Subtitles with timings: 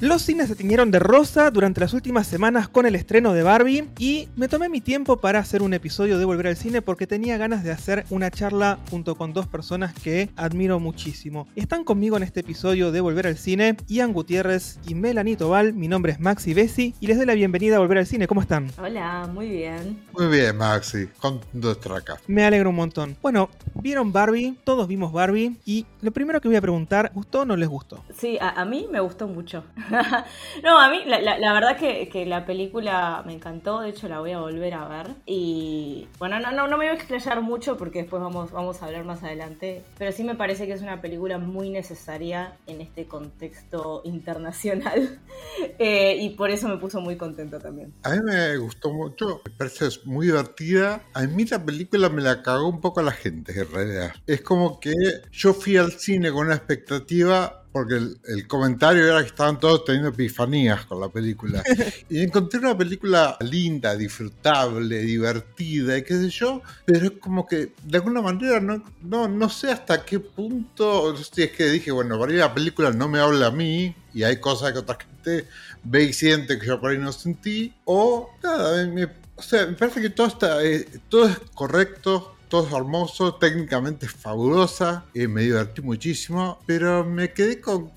[0.00, 3.88] Los cines se tiñeron de rosa durante las últimas semanas con el estreno de Barbie
[3.98, 7.36] y me tomé mi tiempo para hacer un episodio de Volver al Cine porque tenía
[7.36, 11.48] ganas de hacer una charla junto con dos personas que admiro muchísimo.
[11.56, 15.72] Están conmigo en este episodio de Volver al Cine Ian Gutiérrez y Melanie Tobal.
[15.72, 18.28] Mi nombre es Maxi Bessi y les doy la bienvenida a Volver al Cine.
[18.28, 18.70] ¿Cómo están?
[18.80, 20.00] Hola, muy bien.
[20.16, 21.08] Muy bien, Maxi.
[21.52, 22.18] De estar acá.
[22.28, 23.16] Me alegro un montón.
[23.20, 27.44] Bueno, vieron Barbie, todos vimos Barbie y lo primero que voy a preguntar, ¿gustó o
[27.44, 28.04] no les gustó?
[28.16, 29.64] Sí, a, a mí me gustó mucho.
[30.62, 34.32] no, a mí la, verdad que, que, la película me encantó, de hecho la voy
[34.32, 35.06] a volver a ver.
[35.26, 38.86] Y bueno, no, no, no me voy a explayar mucho porque después vamos, vamos a
[38.86, 43.06] hablar más adelante, pero sí me parece que es una película muy necesaria en este
[43.06, 45.18] contexto internacional
[45.78, 47.92] eh, y por eso me puso muy contento también.
[48.02, 51.02] A mí me gustó mucho, me parece muy divertida.
[51.14, 54.12] A mí la película me la cagó un poco a la gente en realidad.
[54.26, 54.92] Es como que
[55.30, 59.84] yo fui al cine con una expectativa porque el, el, comentario era que estaban todos
[59.84, 61.62] teniendo epifanías con la película.
[62.08, 67.72] y encontré una película linda, disfrutable, divertida y qué sé yo, pero es como que
[67.82, 72.18] de alguna manera no, no, no sé hasta qué punto, si es que dije, bueno,
[72.18, 75.46] por ahí la película no me habla a mí y hay cosas que otra gente
[75.84, 79.04] ve y siente que yo por ahí no sentí, o nada, me,
[79.36, 85.04] o sea, me parece que todo, está, eh, todo es correcto, todo hermoso, técnicamente fabulosa,
[85.14, 87.90] eh, me divertí muchísimo, pero me quedé con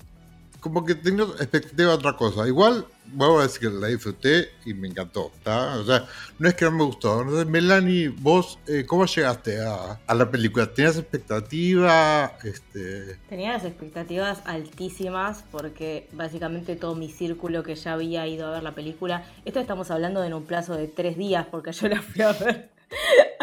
[0.62, 2.46] como que tenía expectativa otra cosa.
[2.46, 5.76] Igual, vuelvo a decir que la disfruté y me encantó, ¿está?
[5.76, 6.06] O sea,
[6.38, 7.24] no es que no me gustó.
[7.24, 10.72] Melanie, vos, eh, ¿cómo llegaste a, a, la película?
[10.72, 12.38] ¿Tenías expectativa?
[12.44, 13.16] Este...
[13.28, 18.62] Tenía las expectativas altísimas porque básicamente todo mi círculo que ya había ido a ver
[18.62, 22.00] la película, esto estamos hablando de en un plazo de tres días porque yo la
[22.00, 22.70] fui a ver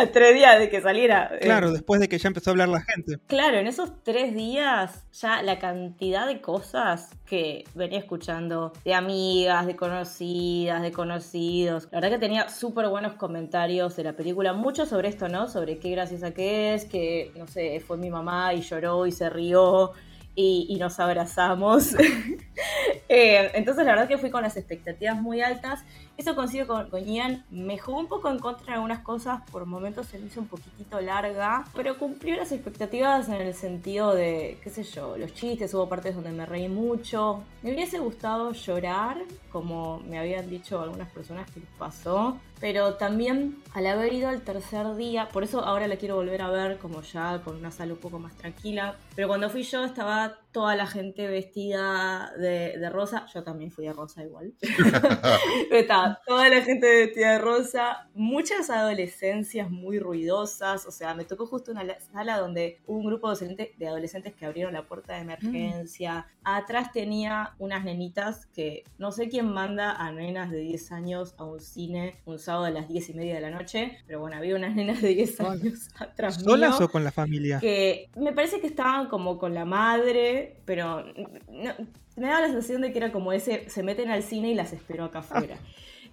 [0.13, 1.31] tres días de que saliera.
[1.41, 3.17] Claro, después de que ya empezó a hablar la gente.
[3.27, 9.65] Claro, en esos tres días ya la cantidad de cosas que venía escuchando de amigas,
[9.65, 11.87] de conocidas, de conocidos.
[11.91, 15.47] La verdad que tenía súper buenos comentarios de la película, mucho sobre esto, ¿no?
[15.47, 19.29] Sobre qué graciosa que es, que, no sé, fue mi mamá y lloró y se
[19.29, 19.93] rió.
[20.41, 21.95] Y, nos abrazamos.
[23.09, 25.83] eh, entonces la verdad que fui con las expectativas muy altas.
[26.15, 27.43] Eso consigo con, con, Ian.
[27.49, 30.47] Me jugó un poco en contra de algunas cosas, por momentos se me hizo un
[30.47, 35.73] poquitito larga, pero cumplió las expectativas en el sentido de, qué sé yo, los chistes,
[35.73, 37.43] hubo partes donde me reí mucho.
[37.61, 39.17] Me hubiese gustado llorar,
[39.49, 44.95] como me habían dicho algunas personas que pasó, pero también al haber ido al tercer
[44.95, 47.99] día, por eso ahora la quiero volver a ver como ya con una sala un
[47.99, 53.25] poco más tranquila, pero cuando fui yo estaba toda la gente vestida de, de rosa,
[53.33, 54.53] yo también fui de rosa igual,
[55.71, 61.45] estaba toda la gente vestida de rosa, muchas adolescencias muy ruidosas, o sea, me tocó
[61.45, 66.27] justo una sala donde hubo un grupo de adolescentes que abrieron la puerta de emergencia,
[66.41, 66.47] mm.
[66.47, 71.45] atrás tenía unas nenitas que no sé quién manda a nenas de 10 años a
[71.45, 74.55] un cine un sábado a las 10 y media de la noche, pero bueno, había
[74.55, 77.59] unas nenas de 10 años atrás ¿Solas mío, o con la familia?
[77.59, 81.05] Que me parece que estaban como con la madre, pero
[81.51, 81.73] no,
[82.15, 84.73] me da la sensación de que era como ese, se meten al cine y las
[84.73, 85.57] espero acá afuera.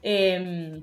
[0.09, 0.83] Eh,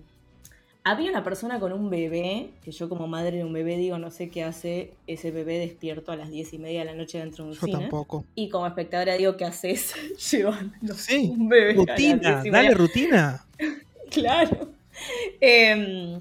[0.84, 4.12] había una persona con un bebé, que yo como madre de un bebé digo, no
[4.12, 7.46] sé qué hace ese bebé despierto a las diez y media de la noche dentro
[7.46, 7.80] de un yo cine.
[7.80, 8.26] tampoco.
[8.36, 9.96] Y como espectadora digo, ¿qué haces
[10.32, 11.74] llevando sí, un bebé?
[11.74, 13.46] Rutina, dale rutina.
[14.12, 14.72] claro.
[15.40, 16.20] Eh,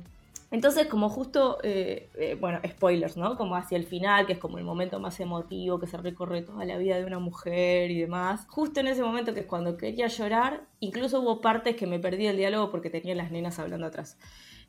[0.53, 3.39] entonces, como justo, eh, eh, bueno, spoilers, ¿no?
[3.39, 6.67] Como hacia el final, que es como el momento más emotivo, que se recorre toda
[6.67, 8.47] la vida de una mujer y demás.
[8.51, 12.27] Justo en ese momento, que es cuando quería llorar, incluso hubo partes que me perdí
[12.27, 14.19] el diálogo porque tenía las nenas hablando atrás.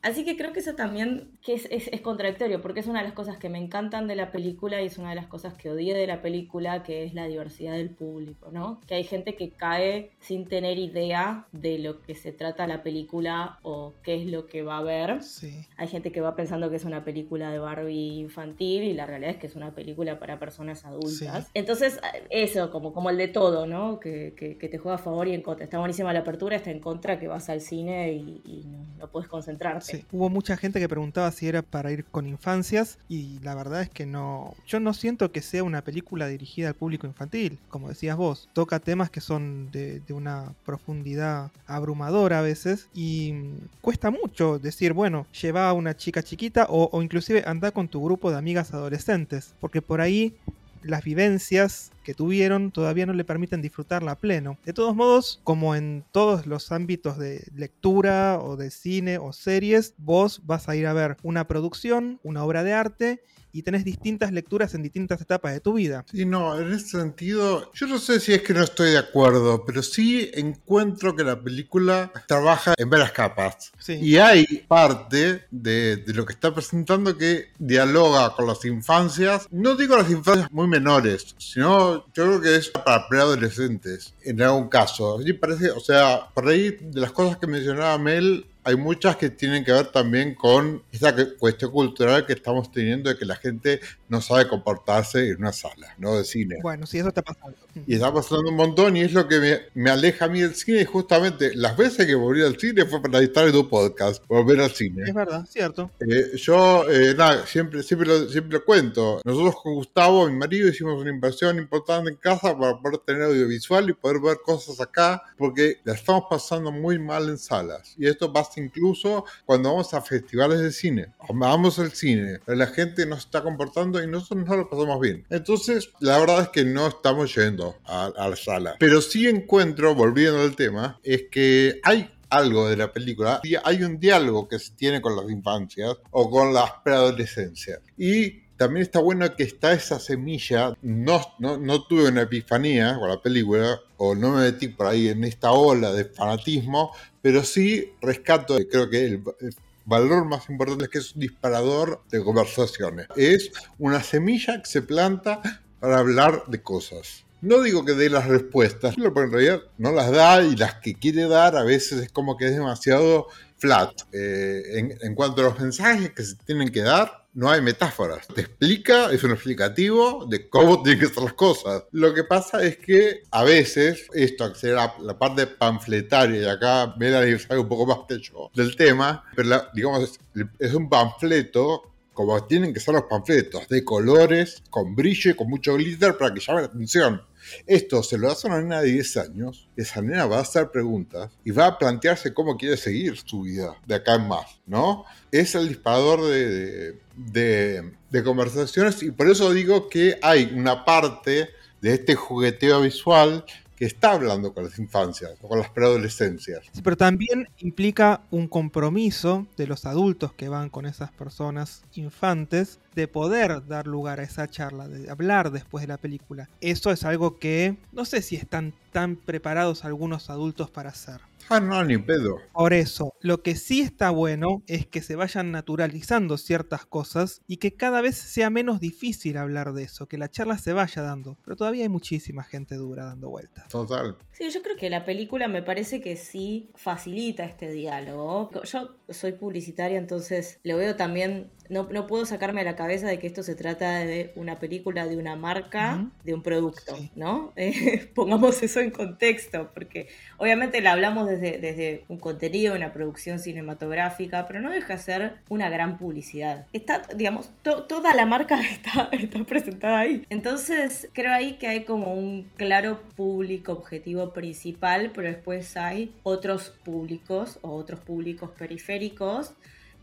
[0.04, 3.06] Así que creo que eso también que es, es, es, contradictorio, porque es una de
[3.06, 5.70] las cosas que me encantan de la película y es una de las cosas que
[5.70, 8.82] odié de la película, que es la diversidad del público, ¿no?
[8.86, 13.58] Que hay gente que cae sin tener idea de lo que se trata la película
[13.62, 15.22] o qué es lo que va a ver.
[15.22, 15.64] Sí.
[15.78, 19.30] Hay gente que va pensando que es una película de Barbie infantil y la realidad
[19.30, 21.44] es que es una película para personas adultas.
[21.44, 21.50] Sí.
[21.54, 21.98] Entonces,
[22.28, 24.00] eso, como, como el de todo, ¿no?
[24.00, 25.64] Que, que, que, te juega a favor y en contra.
[25.64, 29.10] Está buenísima la apertura, está en contra que vas al cine y, y no, no
[29.10, 29.84] puedes concentrarte.
[29.84, 29.93] Sí.
[30.12, 33.90] Hubo mucha gente que preguntaba si era para ir con infancias y la verdad es
[33.90, 34.54] que no.
[34.66, 38.48] Yo no siento que sea una película dirigida al público infantil, como decías vos.
[38.52, 43.34] Toca temas que son de, una profundidad abrumadora a veces y
[43.80, 48.02] cuesta mucho decir, bueno, lleva a una chica chiquita o, o inclusive anda con tu
[48.04, 50.36] grupo de amigas adolescentes, porque por ahí
[50.82, 54.58] las vivencias que tuvieron todavía no le permiten disfrutarla a pleno.
[54.64, 59.94] De todos modos, como en todos los ámbitos de lectura o de cine o series,
[59.98, 63.22] vos vas a ir a ver una producción, una obra de arte
[63.54, 66.04] y tenés distintas lecturas en distintas etapas de tu vida.
[66.10, 69.64] Sí, no, en ese sentido, yo no sé si es que no estoy de acuerdo,
[69.64, 73.70] pero sí encuentro que la película trabaja en varias capas.
[73.78, 73.92] Sí.
[73.92, 79.76] Y hay parte de, de lo que está presentando que dialoga con las infancias, no
[79.76, 85.20] digo las infancias muy menores, sino yo creo que es para preadolescentes, en algún caso.
[85.22, 89.28] Sí, parece, o sea, por ahí de las cosas que mencionaba Mel, hay muchas que
[89.30, 93.80] tienen que ver también con esta cuestión cultural que estamos teniendo de que la gente
[94.08, 96.16] no sabe comportarse en una sala, ¿no?
[96.16, 96.56] De cine.
[96.62, 97.56] Bueno, sí, eso está pasando.
[97.86, 100.54] Y está pasando un montón y es lo que me, me aleja a mí del
[100.54, 100.80] cine.
[100.80, 104.70] Y justamente las veces que volví al cine fue para editar un podcast, volver al
[104.70, 105.02] cine.
[105.06, 105.90] Es verdad, cierto.
[106.00, 109.20] Eh, yo, eh, nada, siempre, siempre, lo, siempre lo cuento.
[109.24, 113.90] Nosotros con Gustavo, mi marido, hicimos una inversión importante en casa para poder tener audiovisual
[113.90, 117.94] y poder ver cosas acá, porque la estamos pasando muy mal en salas.
[117.98, 121.08] Y esto pasa incluso cuando vamos a festivales de cine.
[121.32, 125.24] Vamos al cine, la gente no se está comportando y nosotros no lo pasamos bien.
[125.30, 128.76] Entonces, la verdad es que no estamos yendo a, a la sala.
[128.78, 133.40] Pero sí encuentro, volviendo al tema, es que hay algo de la película.
[133.64, 137.80] Hay un diálogo que se tiene con las infancias o con las preadolescencias.
[137.96, 140.76] Y también está bueno que está esa semilla.
[140.82, 145.08] No, no, no tuve una epifanía con la película, o no me metí por ahí
[145.08, 146.92] en esta ola de fanatismo,
[147.22, 149.54] pero sí rescato, creo que el, el
[149.84, 153.06] valor más importante es que es un disparador de conversaciones.
[153.16, 155.40] Es una semilla que se planta
[155.80, 157.24] para hablar de cosas.
[157.40, 160.94] No digo que dé las respuestas, pero en realidad no las da y las que
[160.94, 163.26] quiere dar a veces es como que es demasiado
[163.58, 163.92] flat.
[164.12, 168.26] Eh, en, en cuanto a los mensajes que se tienen que dar, no hay metáforas.
[168.28, 171.84] Te explica, es un explicativo de cómo tienen que ser las cosas.
[171.90, 176.94] Lo que pasa es que a veces, esto que será la parte panfletaria, y acá
[176.96, 178.14] Melanie sabe un poco más que
[178.54, 180.18] del tema, pero digamos,
[180.58, 185.50] es, un panfleto como tienen que ser los panfletos, de colores, con brillo y con
[185.50, 187.20] mucho glitter para que llame la atención.
[187.66, 190.70] Esto se lo hace a una nena de 10 años, esa nena va a hacer
[190.70, 195.04] preguntas y va a plantearse cómo quiere seguir su vida de acá en más, ¿no?
[195.32, 197.92] Es el disparador de, de-
[198.24, 201.48] conversaciones y por eso digo que hay una parte
[201.80, 203.44] de este jugueteo visual
[203.76, 206.64] que está hablando con las infancias o con las preadolescencias.
[206.72, 212.78] Sí, pero también implica un compromiso de los adultos que van con esas personas infantes
[212.94, 216.48] de poder dar lugar a esa charla, de hablar después de la película.
[216.60, 221.20] Eso es algo que no sé si están tan preparados algunos adultos para hacer.
[221.48, 222.38] Ah, no, ni pedo.
[222.52, 227.58] Por eso, lo que sí está bueno es que se vayan naturalizando ciertas cosas y
[227.58, 231.36] que cada vez sea menos difícil hablar de eso, que la charla se vaya dando.
[231.44, 233.68] Pero todavía hay muchísima gente dura dando vueltas.
[233.68, 234.16] Total.
[234.32, 238.50] Sí, yo creo que la película me parece que sí facilita este diálogo.
[238.64, 241.50] Yo soy publicitaria, entonces lo veo también.
[241.70, 245.06] No, no puedo sacarme a la cabeza de que esto se trata de una película,
[245.06, 247.10] de una marca, de un producto, Sí.
[247.16, 247.52] ¿no?
[247.56, 253.38] Eh, pongamos eso en contexto, porque obviamente la hablamos desde, desde un contenido, una producción
[253.38, 256.66] cinematográfica, pero no deja de ser una gran publicidad.
[256.74, 260.26] Está, digamos, to- toda la marca está, está presentada ahí.
[260.28, 266.70] Entonces, creo ahí que hay como un claro público objetivo principal, pero después hay otros
[266.84, 268.93] públicos o otros públicos periféricos.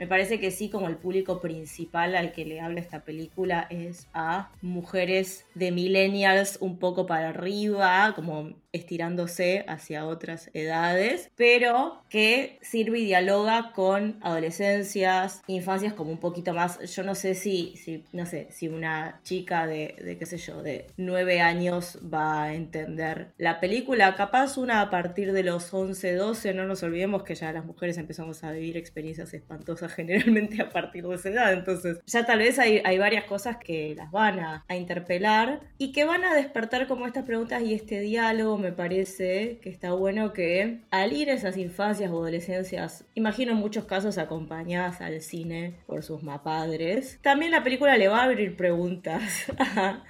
[0.01, 4.07] Me parece que sí, como el público principal al que le habla esta película es
[4.15, 12.57] a mujeres de millennials un poco para arriba, como estirándose hacia otras edades, pero que
[12.61, 18.05] sirve y dialoga con adolescencias, infancias como un poquito más, yo no sé si, si
[18.13, 23.31] no sé, si una chica de, qué sé yo, de nueve años va a entender
[23.37, 27.51] la película, capaz una a partir de los 11, 12, no nos olvidemos que ya
[27.51, 32.25] las mujeres empezamos a vivir experiencias espantosas generalmente a partir de esa edad, entonces ya
[32.25, 36.87] tal vez hay, varias cosas que las van a interpelar y que van a despertar
[36.87, 41.33] como estas preguntas y este diálogo me parece que está bueno que al ir a
[41.33, 47.51] esas infancias o adolescencias, imagino en muchos casos acompañadas al cine por sus mapadres, también
[47.51, 50.03] la película le va a abrir preguntas a,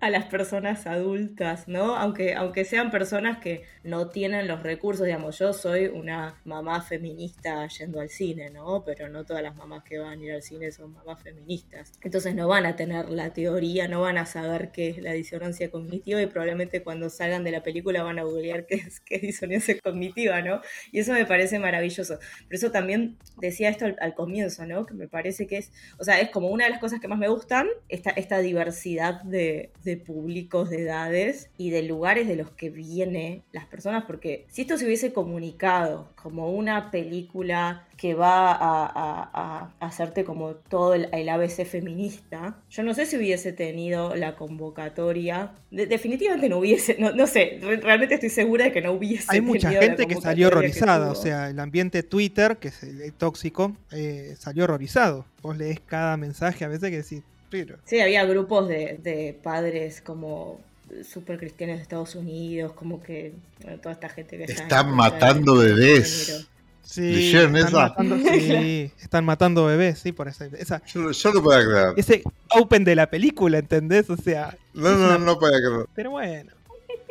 [0.00, 1.96] a las personas adultas, ¿no?
[1.96, 7.66] Aunque, aunque sean personas que no tienen los recursos, digamos, yo soy una mamá feminista
[7.68, 8.84] yendo al cine, ¿no?
[8.84, 11.92] Pero no todas las mamás que van a ir al cine son mamás feministas.
[12.02, 15.70] Entonces no van a tener la teoría, no van a saber qué es la disonancia
[15.70, 19.18] cognitiva y probablemente cuando salgan de la película película van a googlear qué es, qué
[19.18, 20.60] disonancia cognitiva, ¿no?
[20.90, 22.18] Y eso me parece maravilloso.
[22.44, 24.86] Por eso también decía esto al, comienzo, ¿no?
[24.86, 27.18] Que me parece que es, o sea, es como una de las cosas que más
[27.18, 32.50] me gustan, esta, esta diversidad de, de públicos, de edades y de lugares de los
[32.50, 38.50] que vienen las personas, porque si esto se hubiese comunicado como una película que va
[38.60, 45.52] a, hacerte como todo el, ABC feminista, yo no sé si hubiese tenido la convocatoria.
[45.70, 49.26] definitivamente no hubiese, no, sé, realmente estoy segura de que no hubiese.
[49.28, 53.76] Hay mucha gente que salió horrorizada, o sea, el ambiente Twitter, que es el, tóxico,
[53.92, 55.24] eh, salió horrorizado.
[55.40, 57.78] Vos lees cada mensaje a veces que decís, pero...
[57.84, 60.58] Sí, había grupos de, de padres como
[61.04, 63.34] super cristianos de Estados Unidos, como que
[63.80, 66.48] toda esta gente que está están matando bebés.
[66.82, 70.46] Sí, están matando, sí, están matando bebés, sí, por esa.
[70.46, 71.94] esa yo, no puedo creer.
[71.96, 74.10] Ese open de la película, ¿entendés?
[74.10, 74.56] O sea.
[74.74, 75.86] No, no, no puedo creer.
[75.94, 76.52] Pero bueno.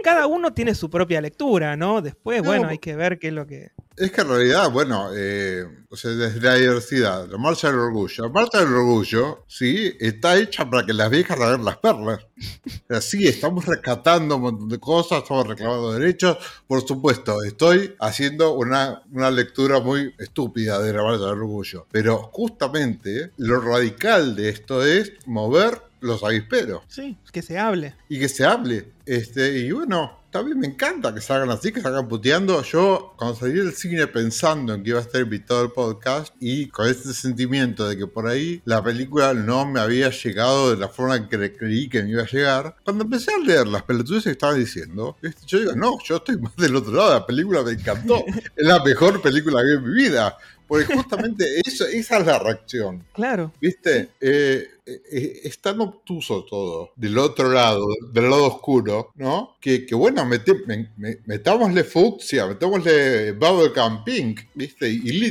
[0.04, 2.02] Cada uno tiene su propia lectura, ¿no?
[2.02, 3.72] Después, bueno, hay que ver qué es lo que.
[3.98, 8.24] Es que en realidad, bueno, eh, o sea, desde la diversidad, la marcha del orgullo.
[8.24, 12.22] La marcha del orgullo, sí, está hecha para que las viejas hagan las perlas.
[12.24, 16.38] O sea, sí, estamos rescatando un montón de cosas, estamos reclamando derechos.
[16.66, 21.86] Por supuesto, estoy haciendo una, una lectura muy estúpida de la marcha del orgullo.
[21.92, 26.84] Pero justamente lo radical de esto es mover los avisperos.
[26.88, 27.96] Sí, que se hable.
[28.10, 28.88] Y que se hable.
[29.06, 32.64] Este, y bueno, también me encanta que salgan así, que salgan puteando.
[32.64, 36.68] Yo, cuando salí del cine pensando en que iba a estar invitado al podcast y
[36.68, 40.88] con este sentimiento de que por ahí la película no me había llegado de la
[40.88, 44.32] forma que creí que me iba a llegar, cuando empecé a leer las pelotudes que
[44.32, 48.24] estaban diciendo, yo digo, no, yo estoy más del otro lado, la película me encantó,
[48.56, 50.38] es la mejor película que vi en mi vida.
[50.72, 53.04] Porque justamente eso, esa es la reacción.
[53.12, 53.52] Claro.
[53.60, 54.12] ¿Viste?
[54.22, 59.58] Eh, es tan obtuso todo, del otro lado, del lado oscuro, ¿no?
[59.62, 60.26] Que, bueno,
[61.26, 64.90] metámosle fucsia, metámosle bubblegum pink, ¿viste?
[64.90, 65.22] Y, y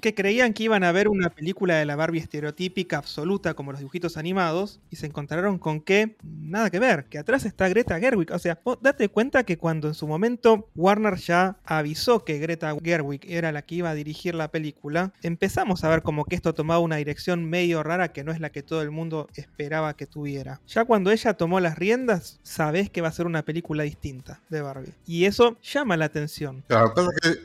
[0.00, 3.80] que creían que iban a ver una película de la Barbie estereotípica absoluta como los
[3.80, 8.32] dibujitos animados y se encontraron con que nada que ver, que atrás está Greta Gerwig.
[8.32, 13.20] O sea, date cuenta que cuando en su momento Warner ya avisó que Greta Gerwig
[13.28, 16.80] era la que iba a dirigir la película, empezamos a ver como que esto tomaba
[16.80, 20.60] una dirección medio rara que no es la que todo el mundo esperaba que tuviera.
[20.68, 24.62] Ya cuando ella tomó las riendas, sabes que va a ser una película distinta de
[24.62, 24.92] Barbie.
[25.06, 26.62] Y eso llama la atención.
[26.68, 26.92] Claro,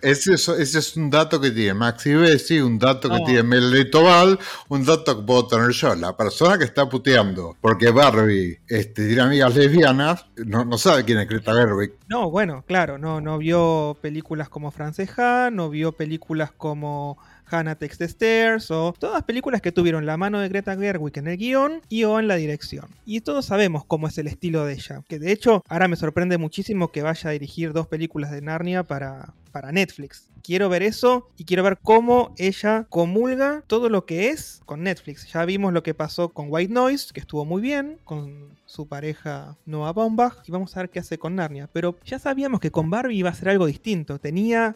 [0.01, 4.39] ese, ese es un dato que tiene Maxi sí, un dato que tiene Melanie Tobal,
[4.69, 5.95] un dato que puedo tener yo.
[5.95, 11.19] La persona que está puteando porque Barbie este, tiene amigas lesbianas, no, no sabe quién
[11.19, 11.93] es Greta Gerwig.
[12.07, 17.17] No, bueno, claro, no, no vio películas como Franceja, no vio películas como
[17.49, 21.27] Hannah Takes the Stairs o todas películas que tuvieron la mano de Greta Gerwig en
[21.27, 22.87] el guion y o en la dirección.
[23.05, 26.37] Y todos sabemos cómo es el estilo de ella, que de hecho ahora me sorprende
[26.37, 30.29] muchísimo que vaya a dirigir dos películas de Narnia para, para Netflix.
[30.43, 35.27] Quiero ver eso y quiero ver cómo ella comulga todo lo que es con Netflix.
[35.33, 39.57] Ya vimos lo que pasó con White Noise, que estuvo muy bien, con su pareja
[39.65, 41.69] Noah Baumbach, y vamos a ver qué hace con Narnia.
[41.73, 44.19] Pero ya sabíamos que con Barbie iba a ser algo distinto.
[44.19, 44.73] Tenía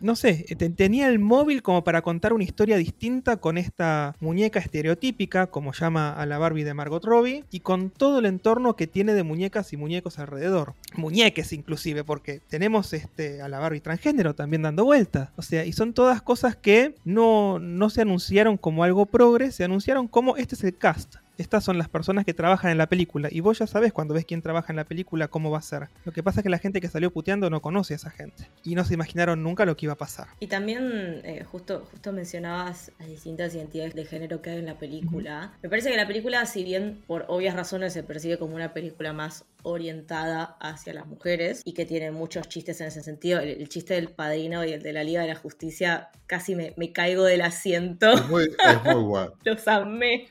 [0.00, 0.44] no sé,
[0.76, 6.12] tenía el móvil como para contar una historia distinta con esta muñeca estereotípica, como llama
[6.12, 9.72] a la Barbie de Margot Robbie, y con todo el entorno que tiene de muñecas
[9.72, 10.74] y muñecos alrededor.
[10.94, 15.30] Muñeques inclusive, porque tenemos este, a la Barbie transgénero también dando vueltas.
[15.36, 19.64] O sea, y son todas cosas que no, no se anunciaron como algo progre, se
[19.64, 23.28] anunciaron como este es el cast estas son las personas que trabajan en la película.
[23.30, 25.88] Y vos ya sabes cuando ves quién trabaja en la película cómo va a ser.
[26.04, 28.48] Lo que pasa es que la gente que salió puteando no conoce a esa gente.
[28.64, 30.28] Y no se imaginaron nunca lo que iba a pasar.
[30.40, 34.78] Y también, eh, justo, justo mencionabas las distintas identidades de género que hay en la
[34.78, 35.52] película.
[35.62, 39.12] Me parece que la película, si bien por obvias razones se percibe como una película
[39.12, 43.40] más orientada hacia las mujeres y que tiene muchos chistes en ese sentido.
[43.40, 47.24] El, chiste del padrino y el de la Liga de la Justicia casi me, caigo
[47.24, 48.12] del asiento.
[48.12, 49.28] Es muy, es guay.
[49.42, 50.28] Los amé.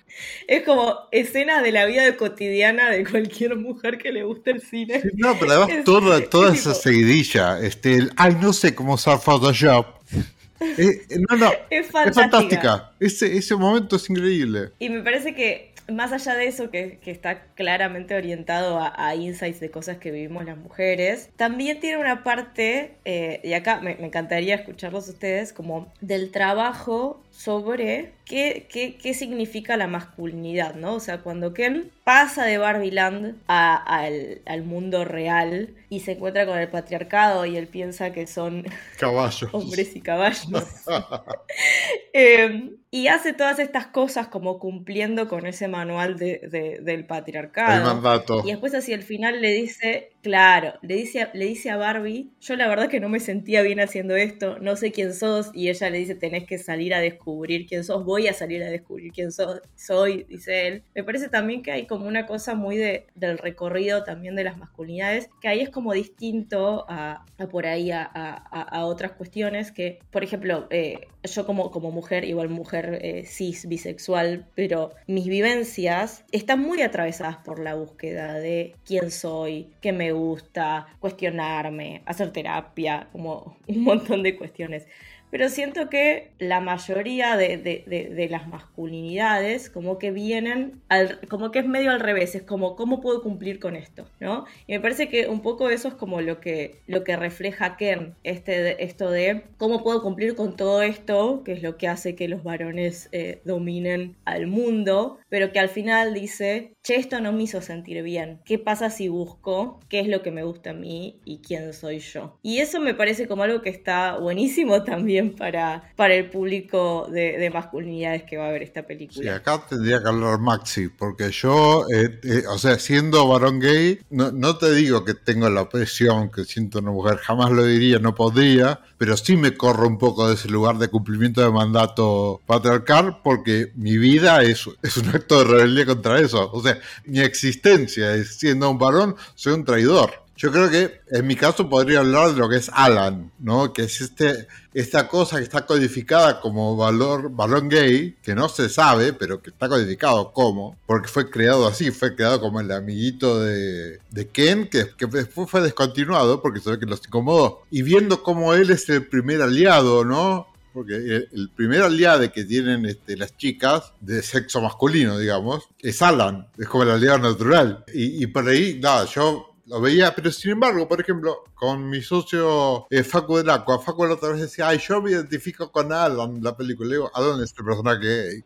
[0.48, 5.02] Es como escena de la vida cotidiana de cualquier mujer que le guste el cine.
[5.16, 9.88] no, pero además toda, toda esa seguidilla, este, el, ay, no sé cómo usar Photoshop.
[10.78, 12.92] Eh, no, no, es, fantástica.
[13.00, 14.72] Ese, ese momento es increíble.
[14.80, 19.70] Y me parece que más allá de eso, que, está claramente orientado a, insights de
[19.70, 25.08] cosas que vivimos las mujeres, también tiene una parte, eh, y acá me, encantaría escucharlos
[25.08, 30.96] ustedes, como del trabajo sobre qué, qué, qué, significa la masculinidad, ¿no?
[30.96, 36.58] O sea, cuando Ken pasa de Barbieland al, al, mundo real y se encuentra con
[36.58, 38.66] el patriarcado y él piensa que son
[39.00, 39.50] caballos.
[39.54, 40.48] hombres y caballos.
[42.14, 47.90] eh, y hace todas estas cosas como cumpliendo con ese manual de, del patriarcado.
[47.90, 48.42] El mandato.
[48.46, 52.56] Y después hacia el final le dice, claro, le dice, le dice a Barbie, yo
[52.56, 55.90] la verdad que no me sentía bien haciendo esto, no sé quién sos, y ella
[55.90, 57.25] le dice, tenés que salir a descubrir
[57.68, 60.84] quién sos, voy a salir a descubrir quién soy, dice él.
[60.94, 64.58] Me parece también que hay como una cosa muy de, del recorrido también de las
[64.58, 70.24] masculinidades, que ahí es como distinto a, por ahí a, a, otras cuestiones que, por
[70.24, 76.62] ejemplo, eh, yo como, como mujer, igual mujer eh, cis, bisexual, pero mis vivencias están
[76.62, 83.58] muy atravesadas por la búsqueda de quién soy, qué me gusta, cuestionarme, hacer terapia, como
[83.68, 84.88] un montón de cuestiones
[85.36, 91.68] pero siento que la mayoría de, las masculinidades como que vienen, al, como que es
[91.68, 94.46] medio al revés, es como cómo puedo cumplir con esto, ¿no?
[94.66, 98.16] Y me parece que un poco eso es como lo que, lo que refleja Ken,
[98.24, 102.30] este, esto de cómo puedo cumplir con todo esto, que es lo que hace que
[102.30, 107.44] los varones eh, dominen al mundo, pero que al final dice, che, esto no me
[107.44, 111.20] hizo sentir bien, ¿qué pasa si busco qué es lo que me gusta a mí
[111.26, 112.38] y quién soy yo?
[112.42, 117.50] Y eso me parece como algo que está buenísimo también para, para el público de,
[117.54, 119.22] masculinidades que va a ver esta película.
[119.22, 124.00] Sí, acá tendría que hablar Maxi, porque yo, eh, eh, o sea, siendo varón gay,
[124.10, 128.00] no, no, te digo que tengo la presión que siento una mujer, jamás lo diría,
[128.00, 132.42] no podría, pero sí me corro un poco de ese lugar de cumplimiento de mandato
[132.46, 136.52] patriarcal, porque mi vida es, es un acto de rebeldía contra eso.
[136.52, 140.25] O sea, mi existencia es siendo un varón, soy un traidor.
[140.38, 143.72] Yo creo que en mi caso podría hablar de lo que es Alan, ¿no?
[143.72, 148.68] Que es este, esta cosa que está codificada como valor, valor gay, que no se
[148.68, 153.40] sabe, pero que está codificado como, porque fue creado así, fue creado como el amiguito
[153.40, 157.64] de, de Ken, que, que, después fue descontinuado porque se ve que los incomodó.
[157.72, 160.48] Y viendo cómo él es el primer aliado, ¿no?
[160.74, 166.50] porque el, primer aliado que tienen este, las chicas de sexo masculino, digamos, es Alan,
[166.58, 167.86] es como el aliado natural.
[167.94, 172.02] Y, y por ahí, nada, yo lo veía, pero sin embargo, por ejemplo, con mi
[172.02, 175.92] socio eh, Facu del Aqua, Facu la otra vez decía, ay, yo me identifico con
[175.92, 176.90] Alan, la película.
[176.90, 178.46] Le digo, ¿a dónde es este personaje gay?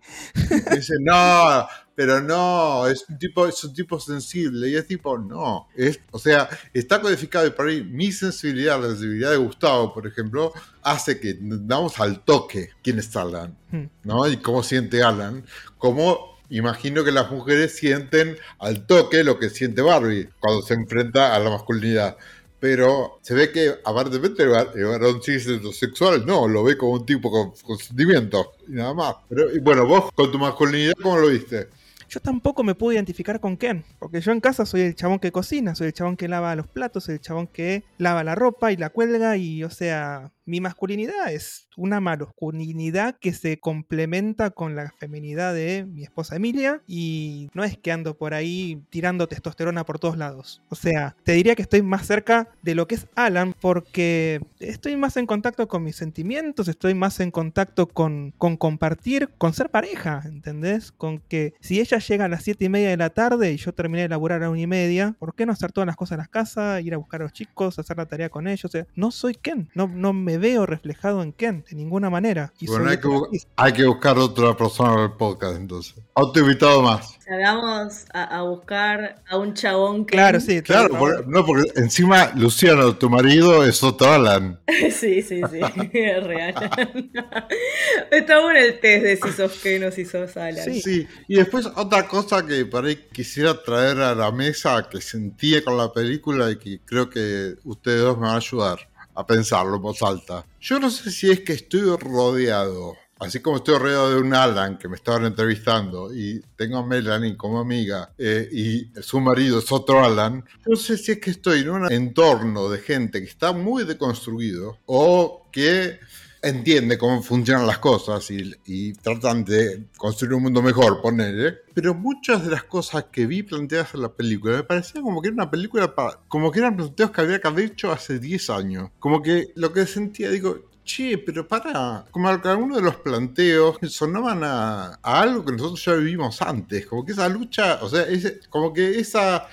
[0.73, 4.69] Y dice, no, pero no, es un tipo, es un tipo sensible.
[4.69, 5.67] Y es tipo, no.
[5.75, 10.07] Es, o sea, está codificado y por ahí mi sensibilidad, la sensibilidad de Gustavo, por
[10.07, 13.85] ejemplo, hace que damos al toque quién es Alan, hmm.
[14.03, 14.25] ¿no?
[14.25, 15.43] Y cómo siente Alan,
[15.77, 21.35] cómo imagino que las mujeres sienten al toque lo que siente Barbie cuando se enfrenta
[21.35, 22.17] a la masculinidad.
[22.59, 27.51] Pero se ve que, aparentemente, el varón sexual no, lo ve como un tipo con,
[27.63, 29.15] con sentimientos y nada más.
[29.29, 31.69] Pero bueno, vos con tu masculinidad, ¿cómo lo viste?
[32.09, 35.31] Yo tampoco me puedo identificar con Ken, porque yo en casa soy el chabón que
[35.31, 38.71] cocina, soy el chabón que lava los platos, soy el chabón que lava la ropa
[38.71, 44.75] y la cuelga y, o sea, mi masculinidad es una masculinidad que se complementa con
[44.75, 49.85] la feminidad de mi esposa Emilia y no es que ando por ahí tirando testosterona
[49.85, 50.61] por todos lados.
[50.69, 54.97] O sea, te diría que estoy más cerca de lo que es Alan porque estoy
[54.97, 59.69] más en contacto con mis sentimientos, estoy más en contacto con, con compartir, con ser
[59.69, 60.91] pareja, ¿entendés?
[60.91, 63.71] Con que si ella llega a las 7 y media de la tarde y yo
[63.71, 66.19] terminé de laburar a 1 y media, ¿por qué no hacer todas las cosas en
[66.19, 68.65] la casa, ir a buscar a los chicos, hacer la tarea con ellos?
[68.65, 72.53] O sea, no soy Ken, no, no me veo reflejado en Ken de ninguna manera.
[72.61, 75.95] bueno, hay que, buscar otra persona el podcast entonces.
[76.13, 77.17] Otro invitado más.
[77.29, 80.17] Hagamos a, buscar a un chabón que.
[80.17, 80.61] Claro, sí.
[80.61, 84.59] Claro, no, porque encima Luciano, tu marido, es otro Alan.
[84.67, 85.59] sí, sí, sí,
[85.93, 86.55] es real.
[88.11, 90.65] Está bueno el test de si sos Ken o si sos Alan.
[90.65, 90.81] Sí.
[90.81, 95.63] sí, y después otra cosa que por ahí quisiera traer a la mesa que sentía
[95.63, 99.75] con la película y que creo que ustedes dos me van a ayudar a pensarlo
[99.75, 100.45] en voz alta.
[100.61, 104.77] Yo no sé si es que estoy rodeado, así como estoy rodeado de un Alan
[104.77, 109.69] que me estaban entrevistando y tengo a Melanie como amiga eh, y su marido es
[109.73, 113.51] otro Alan, no sé si es que estoy en un entorno de gente que está
[113.51, 115.99] muy deconstruido o que
[116.41, 121.59] entiende cómo funcionan las cosas y, tratan de construir un mundo mejor, ponerle.
[121.73, 125.29] Pero muchas de las cosas que vi planteadas en la película me parecían como que
[125.29, 128.49] era una película para, como que eran planteos que había que haber hecho hace 10
[128.49, 128.89] años.
[128.99, 134.43] Como que lo que sentía, digo, che, pero para, como algunos de los planteos sonaban
[134.43, 138.05] a, algo que nosotros ya vivimos antes, como que esa lucha, o sea,
[138.49, 139.47] como que esa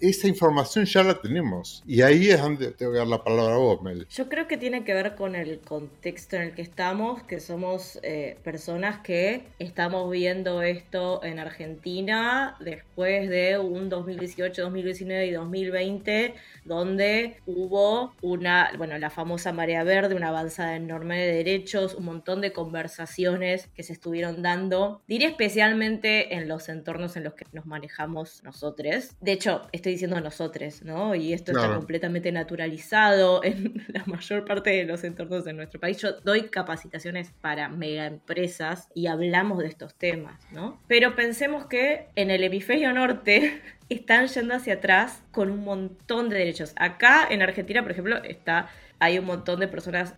[0.00, 1.82] esa información ya la tenemos.
[1.86, 4.06] Y ahí es donde tengo que dar la palabra a vos, Mel.
[4.08, 7.98] Yo creo que tiene que ver con el contexto en el que estamos, que somos
[8.02, 16.34] eh, personas que estamos viendo esto en Argentina después de un 2018, 2019 y 2020,
[16.64, 22.40] donde hubo una, bueno, la famosa marea verde, una avanzada enorme de derechos, un montón
[22.40, 27.66] de conversaciones que se estuvieron dando, diría especialmente en los entornos en los que nos
[27.66, 28.72] manejamos nosotros.
[29.20, 31.14] De hecho, estoy diciendo nosotros, ¿no?
[31.14, 35.98] Y esto está completamente naturalizado en la mayor parte de los entornos de nuestro país.
[35.98, 40.80] Yo doy capacitaciones para mega empresas y hablamos de estos temas, ¿no?
[40.88, 46.38] Pero pensemos que en el hemisferio norte están yendo hacia atrás con un montón de
[46.38, 46.72] derechos.
[46.76, 48.68] Acá en Argentina, por ejemplo, está
[49.02, 50.14] hay un montón de personas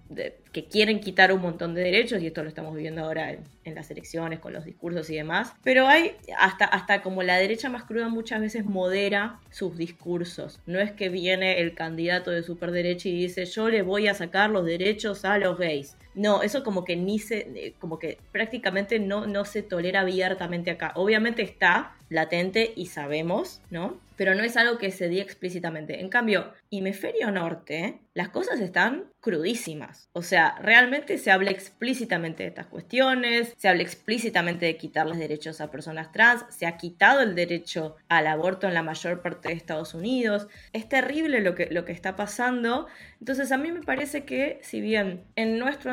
[0.53, 3.91] que quieren quitar un montón de derechos y esto lo estamos viendo ahora en, las
[3.91, 5.55] elecciones con los discursos y demás.
[5.65, 10.61] Pero hay hasta, hasta como la derecha más cruda muchas veces modera sus discursos.
[10.67, 14.51] No es que viene el candidato de superderecha y dice yo le voy a sacar
[14.51, 15.97] los derechos a los gays.
[16.15, 20.71] No, eso como que ni se, eh, como que prácticamente no, no se tolera abiertamente
[20.71, 20.93] acá.
[20.95, 23.99] Obviamente está latente y sabemos, ¿no?
[24.17, 26.01] Pero no es algo que se diga explícitamente.
[26.01, 30.09] En cambio, hemisferio norte, las cosas están crudísimas.
[30.13, 35.61] O sea, realmente se habla explícitamente de estas cuestiones, se habla explícitamente de quitarles derechos
[35.61, 39.55] a personas trans, se ha quitado el derecho al aborto en la mayor parte de
[39.55, 40.47] Estados Unidos.
[40.73, 42.87] Es terrible lo que, lo que está pasando.
[43.19, 45.91] Entonces a mí me parece que si bien en nuestro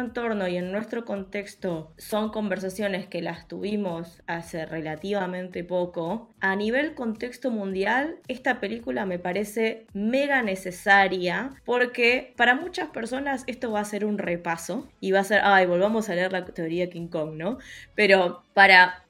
[0.49, 7.49] y en nuestro contexto son conversaciones que las tuvimos hace relativamente poco, a nivel contexto
[7.49, 14.03] mundial, esta película me parece mega necesaria porque para muchas personas esto va a ser
[14.03, 17.57] un repaso y va a ser, ay, volvamos a leer la teoría King Kong, ¿no?
[17.95, 19.05] Pero para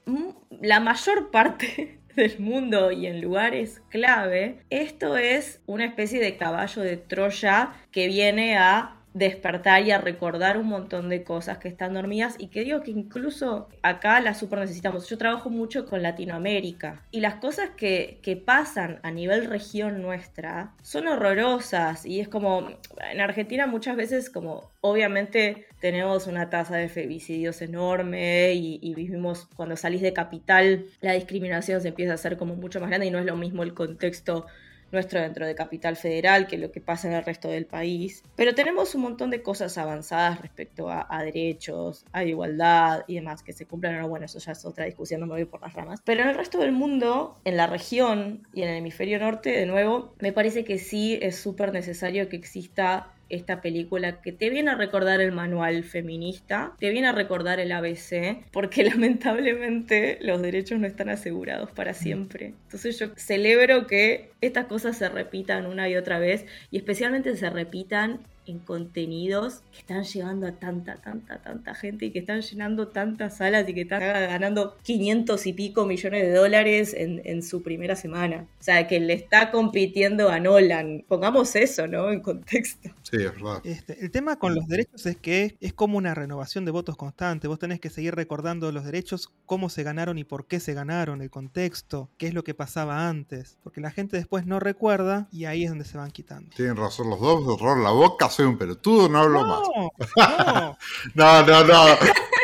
[0.60, 6.82] la mayor parte del mundo y en lugares clave, esto es una especie de caballo
[6.82, 11.94] de Troya que viene a despertar y a recordar un montón de cosas que están
[11.94, 15.08] dormidas y que digo que incluso acá las super necesitamos.
[15.08, 20.74] Yo trabajo mucho con Latinoamérica y las cosas que, que pasan a nivel región nuestra
[20.82, 22.68] son horrorosas y es como
[23.10, 29.48] en Argentina muchas veces como obviamente tenemos una tasa de femicidios enorme y, y, vivimos
[29.56, 33.10] cuando salís de capital la discriminación se empieza a hacer como mucho más grande y
[33.10, 34.46] no es lo mismo el contexto
[34.92, 38.22] nuestro dentro de Capital Federal que lo que pasa en el resto del país.
[38.36, 43.52] Pero tenemos un montón de cosas avanzadas respecto a, derechos, a igualdad y demás que
[43.52, 44.08] se cumplan o no.
[44.08, 46.00] Bueno, eso ya es otra discusión, no me voy por las ramas.
[46.04, 49.66] Pero en el resto del mundo, en la región y en el hemisferio norte, de
[49.66, 54.70] nuevo, me parece que sí es súper necesario que exista esta película que te viene
[54.70, 60.78] a recordar el manual feminista, te viene a recordar el ABC, porque lamentablemente los derechos
[60.78, 62.54] no están asegurados para siempre.
[62.64, 67.48] Entonces yo celebro que estas cosas se repitan una y otra vez y especialmente se
[67.48, 72.88] repitan en contenidos que están llevando a tanta, tanta, tanta gente y que están llenando
[72.88, 77.62] tantas salas y que están ganando 500 y pico millones de dólares en, en, su
[77.62, 78.46] primera semana.
[78.60, 81.04] O sea, que le está compitiendo a Nolan.
[81.06, 82.10] Pongamos eso, ¿no?
[82.10, 82.90] En contexto.
[83.02, 83.60] Sí, es verdad.
[83.64, 87.48] Este, el tema con los derechos es que es como una renovación de votos constante.
[87.48, 91.22] Vos tenés que seguir recordando los derechos, cómo se ganaron y por qué se ganaron,
[91.22, 93.58] el contexto, qué es lo que pasaba antes.
[93.62, 96.50] Porque la gente después no recuerda y ahí es donde se van quitando.
[96.56, 100.76] Tienen razón los dos, error la boca soy un pelotudo, no hablo más.
[101.14, 101.98] No, no, no,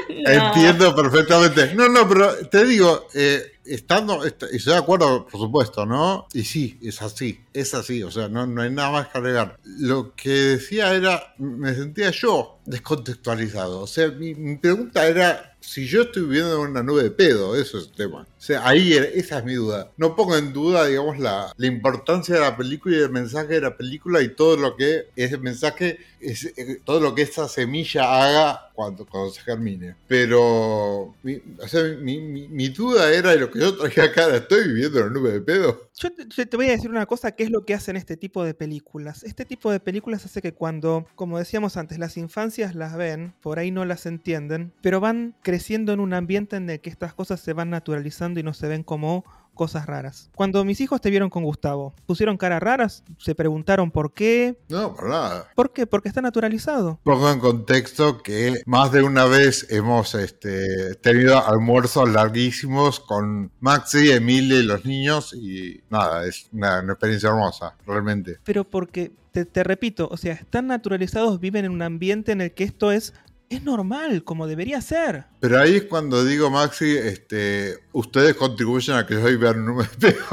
[0.09, 1.75] Entiendo perfectamente.
[1.75, 6.27] No, no, pero te digo, eh, estando, y estoy de acuerdo, por supuesto, ¿no?
[6.33, 9.59] Y sí, es así, es así, o sea, no, no hay nada más que agregar.
[9.65, 16.03] Lo que decía era, me sentía yo descontextualizado, o sea, mi pregunta era si yo
[16.03, 18.23] estoy viviendo en una nube de pedo, eso es el tema.
[18.23, 19.91] O sea, ahí esa es mi duda.
[19.99, 23.77] No pongo en duda, digamos, la, importancia de la película y el mensaje de la
[23.77, 28.71] película y todo lo que ese mensaje, es, eh, todo lo que esa semilla haga
[28.73, 29.97] cuando, cuando se germine.
[30.07, 31.15] Pero,
[31.59, 35.15] o sea, mi, duda era de lo que yo traje acá, ¿estoy viviendo en una
[35.15, 35.89] nube de pedo?
[35.95, 36.11] Yo
[36.47, 39.25] te, voy a decir una cosa, ¿qué es lo que hacen este tipo de películas?
[39.25, 43.59] Este tipo de películas hace que cuando, como decíamos antes, las infancias las ven, por
[43.59, 47.41] ahí no las entienden, pero van creciendo en un ambiente en el que estas cosas
[47.41, 50.31] se van naturalizando y no se ven como cosas raras.
[50.37, 53.03] Cuando mis hijos te vieron con Gustavo, ¿pusieron caras raras?
[53.19, 54.57] ¿Se preguntaron por qué?
[54.69, 55.49] No, por nada.
[55.57, 55.87] ¿Por qué?
[55.87, 57.01] Porque está naturalizado.
[57.03, 64.13] Pongo en contexto que más de una vez hemos este, tenido almuerzos larguísimos con Maxi,
[64.13, 68.37] Emilia y los niños y nada, es una, una experiencia hermosa, realmente.
[68.45, 72.53] Pero porque te, te, repito, o sea, están naturalizados, viven en un ambiente en el
[72.53, 73.13] que esto es
[73.49, 75.25] es normal, como debería ser.
[75.41, 79.91] Pero ahí es cuando digo, Maxi, este, ustedes contribuyen a que yo vea un número
[79.99, 80.17] de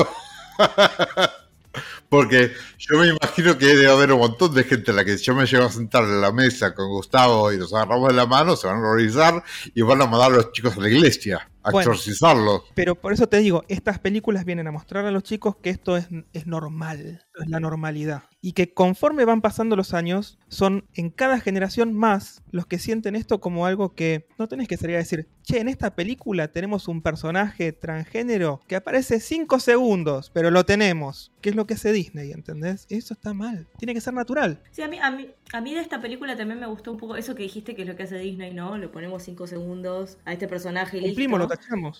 [2.09, 5.35] Porque yo me imagino que debe haber un montón de gente a la que yo
[5.35, 8.55] me llego a sentar en la mesa con Gustavo y nos agarramos de la mano,
[8.55, 11.71] se van a horrorizar y van a mandar a los chicos a la iglesia a
[11.71, 11.91] Bueno.
[11.91, 12.61] exorcizarlos.
[12.73, 15.97] Pero por eso te digo, estas películas vienen a mostrar a los chicos que esto
[15.97, 18.23] es, es normal, esto es la normalidad.
[18.41, 23.15] Y que conforme van pasando los años, son en cada generación más los que sienten
[23.15, 26.87] esto como algo que no tenés que salir a decir, che, en esta película tenemos
[26.87, 31.31] un personaje transgénero que aparece 5 segundos, pero lo tenemos.
[31.41, 32.85] ¿Qué es lo que hace Disney, entendés?
[32.89, 34.61] Eso está mal, tiene que ser natural.
[34.71, 37.15] Sí, a mí, a, mí, a mí de esta película también me gustó un poco
[37.15, 38.77] eso que dijiste que es lo que hace Disney, ¿no?
[38.77, 41.13] Le ponemos cinco segundos a este personaje y listo.
[41.15, 41.47] Cumplimos, lo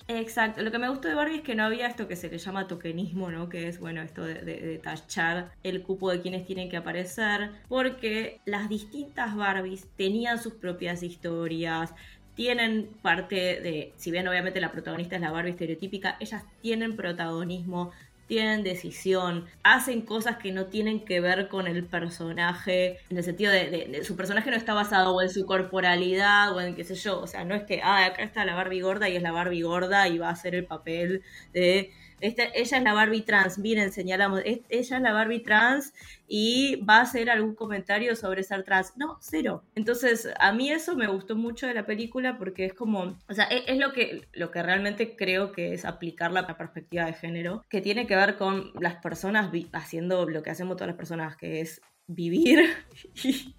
[0.08, 2.38] Exacto, lo que me gustó de Barbie es que no había esto que se le
[2.38, 3.50] llama tokenismo, ¿no?
[3.50, 8.70] Que es, bueno, esto de tachar el cupo de quienes tienen que aparecer, porque las
[8.70, 11.94] distintas Barbies tenían sus propias historias,
[12.36, 17.92] tienen parte de, si bien obviamente la protagonista es la Barbie estereotípica, ellas tienen protagonismo,
[18.28, 23.52] tienen decisión, hacen cosas que no tienen que ver con el personaje, en el sentido
[23.52, 27.20] de, su personaje no está basado o en su corporalidad o en qué sé yo,
[27.22, 29.62] o sea, no es que, ah, acá está la Barbie gorda y es la Barbie
[29.62, 31.94] gorda y va a hacer el papel de...
[32.22, 35.94] Ella es la Barbie trans, miren, señalamos, ella es la Barbie trans
[36.28, 38.94] y va a hacer algún comentario sobre ser trans.
[38.98, 39.64] No, cero.
[39.76, 43.46] Entonces, a mí eso me gustó mucho de la película porque es como, o sea,
[43.46, 47.64] es, es lo, que, lo que realmente creo que es aplicar la perspectiva de género,
[47.70, 51.62] que tiene que ver con las personas haciendo lo que hacemos todas las personas, que
[51.62, 52.70] es vivir
[53.24, 53.56] y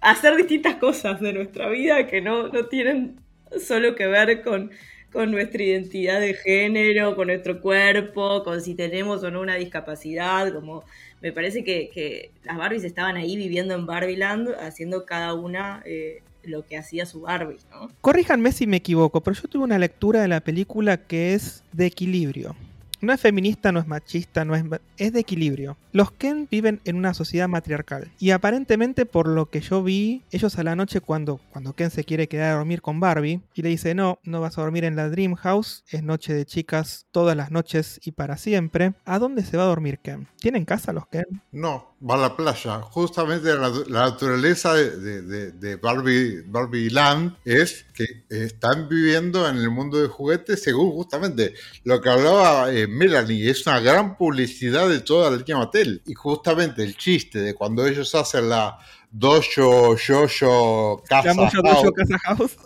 [0.00, 3.20] hacer distintas cosas de nuestra vida que no, no tienen
[3.58, 4.70] solo que ver con,
[5.12, 10.52] con nuestra identidad de género, con nuestro cuerpo, con si tenemos o no una discapacidad,
[10.52, 10.84] como
[11.20, 16.64] me parece que, las Barbies estaban ahí viviendo en Barbieland, haciendo cada una eh, lo
[16.64, 17.90] que hacía su Barbie, ¿no?
[18.00, 21.86] Corríjanme si me equivoco, pero yo tuve una lectura de la película que es de
[21.86, 22.56] equilibrio.
[23.00, 24.62] No es feminista, no es machista, no es,
[24.98, 25.76] es de equilibrio.
[25.92, 28.10] Los Ken viven en una sociedad matriarcal.
[28.18, 32.04] Y aparentemente, por lo que yo vi, ellos a la noche, cuando, cuando Ken se
[32.04, 34.96] quiere quedar a dormir con Barbie, y le dice: No, no vas a dormir en
[34.96, 38.92] la Dream House, es noche de chicas todas las noches y para siempre.
[39.04, 40.28] ¿A dónde se va a dormir Ken?
[40.38, 41.26] ¿Tienen casa los Ken?
[41.52, 42.80] No, va a la playa.
[42.82, 49.70] Justamente la, naturaleza de, de- de- Barbie, Barbie Land es que están viviendo en el
[49.70, 53.50] mundo de juguetes según justamente lo que hablaba eh, Melanie.
[53.50, 56.02] Es una gran publicidad de toda la línea Mattel.
[56.06, 58.78] Y justamente el chiste de cuando ellos hacen la
[59.10, 62.56] Dojo, Yoyo, Casa House, Dojo Casa House.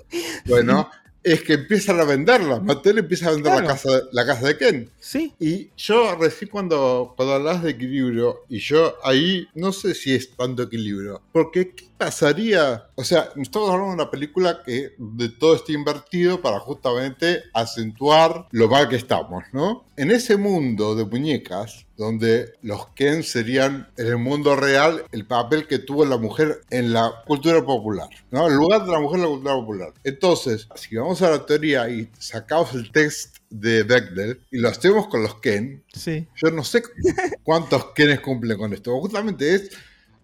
[0.46, 0.90] bueno,
[1.22, 2.60] es que empiezan a venderla.
[2.60, 3.66] Mattel empieza a vender Claro.
[3.66, 4.90] la, casa, la casa de Ken.
[5.00, 10.14] Sí, Y yo recién cuando, cuando hablas de equilibrio, y yo ahí no sé si
[10.14, 12.88] es tanto equilibrio, porque ¿qué pasaría?
[12.94, 18.46] O sea, estamos hablando de una película que de todo está invertido para justamente acentuar
[18.50, 19.86] lo mal que estamos, ¿no?
[19.96, 25.66] En ese mundo de muñecas, donde los Ken serían en el mundo real el papel
[25.66, 28.48] que tuvo la mujer en la cultura popular, ¿no?
[28.48, 29.92] El lugar de la mujer en la cultura popular.
[30.02, 35.06] Entonces, si vamos a la teoría y sacamos el test de Bechdel y lo hacemos
[35.06, 36.26] con los Ken, sí.
[36.42, 36.82] yo no sé
[37.42, 38.98] cuántos Kenes cumplen con esto.
[39.00, 39.70] Justamente es,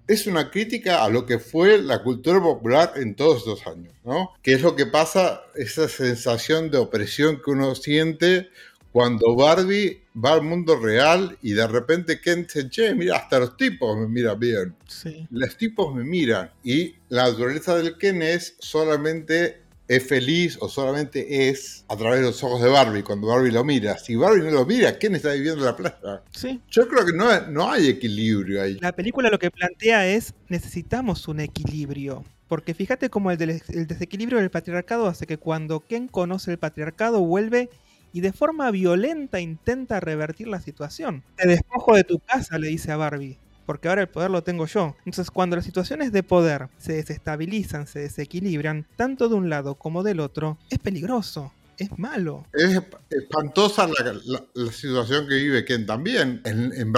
[0.09, 4.33] es una crítica a lo que fue la cultura popular en todos estos años, ¿no?
[4.43, 8.51] Que es lo que pasa, esa sensación de opresión que uno siente
[8.93, 13.57] cuando Barbie va al mundo real y de repente Ken dice, che, mira, hasta los
[13.57, 14.75] tipos me miran bien.
[14.89, 15.27] Sí.
[15.31, 16.51] Los tipos me miran.
[16.65, 22.27] Y la naturaleza del Ken es solamente es feliz o solamente es a través de
[22.27, 23.99] los ojos de Barbie, cuando Barbie lo mira.
[23.99, 26.23] Si Barbie no lo mira, Ken está viviendo en la playa.
[26.31, 26.61] Sí.
[26.71, 28.79] Yo creo que no, no hay equilibrio ahí.
[28.81, 32.25] La película lo que plantea es necesitamos un equilibrio.
[32.47, 36.59] Porque fíjate cómo el, del- el desequilibrio del patriarcado hace que cuando Ken conoce el
[36.59, 37.69] patriarcado vuelve
[38.13, 41.23] y de forma violenta intenta revertir la situación.
[41.37, 43.39] Te despojo de tu casa, le dice a Barbie.
[43.67, 44.97] Porque ahora el poder lo tengo yo.
[45.01, 50.03] Entonces, cuando las situaciones de poder se desestabilizan, se desequilibran, tanto de un lado como
[50.03, 51.53] del otro, es peligroso,
[51.85, 52.47] es malo.
[52.53, 56.93] Es esp- espantosa la, situación que vive Ken también en, en.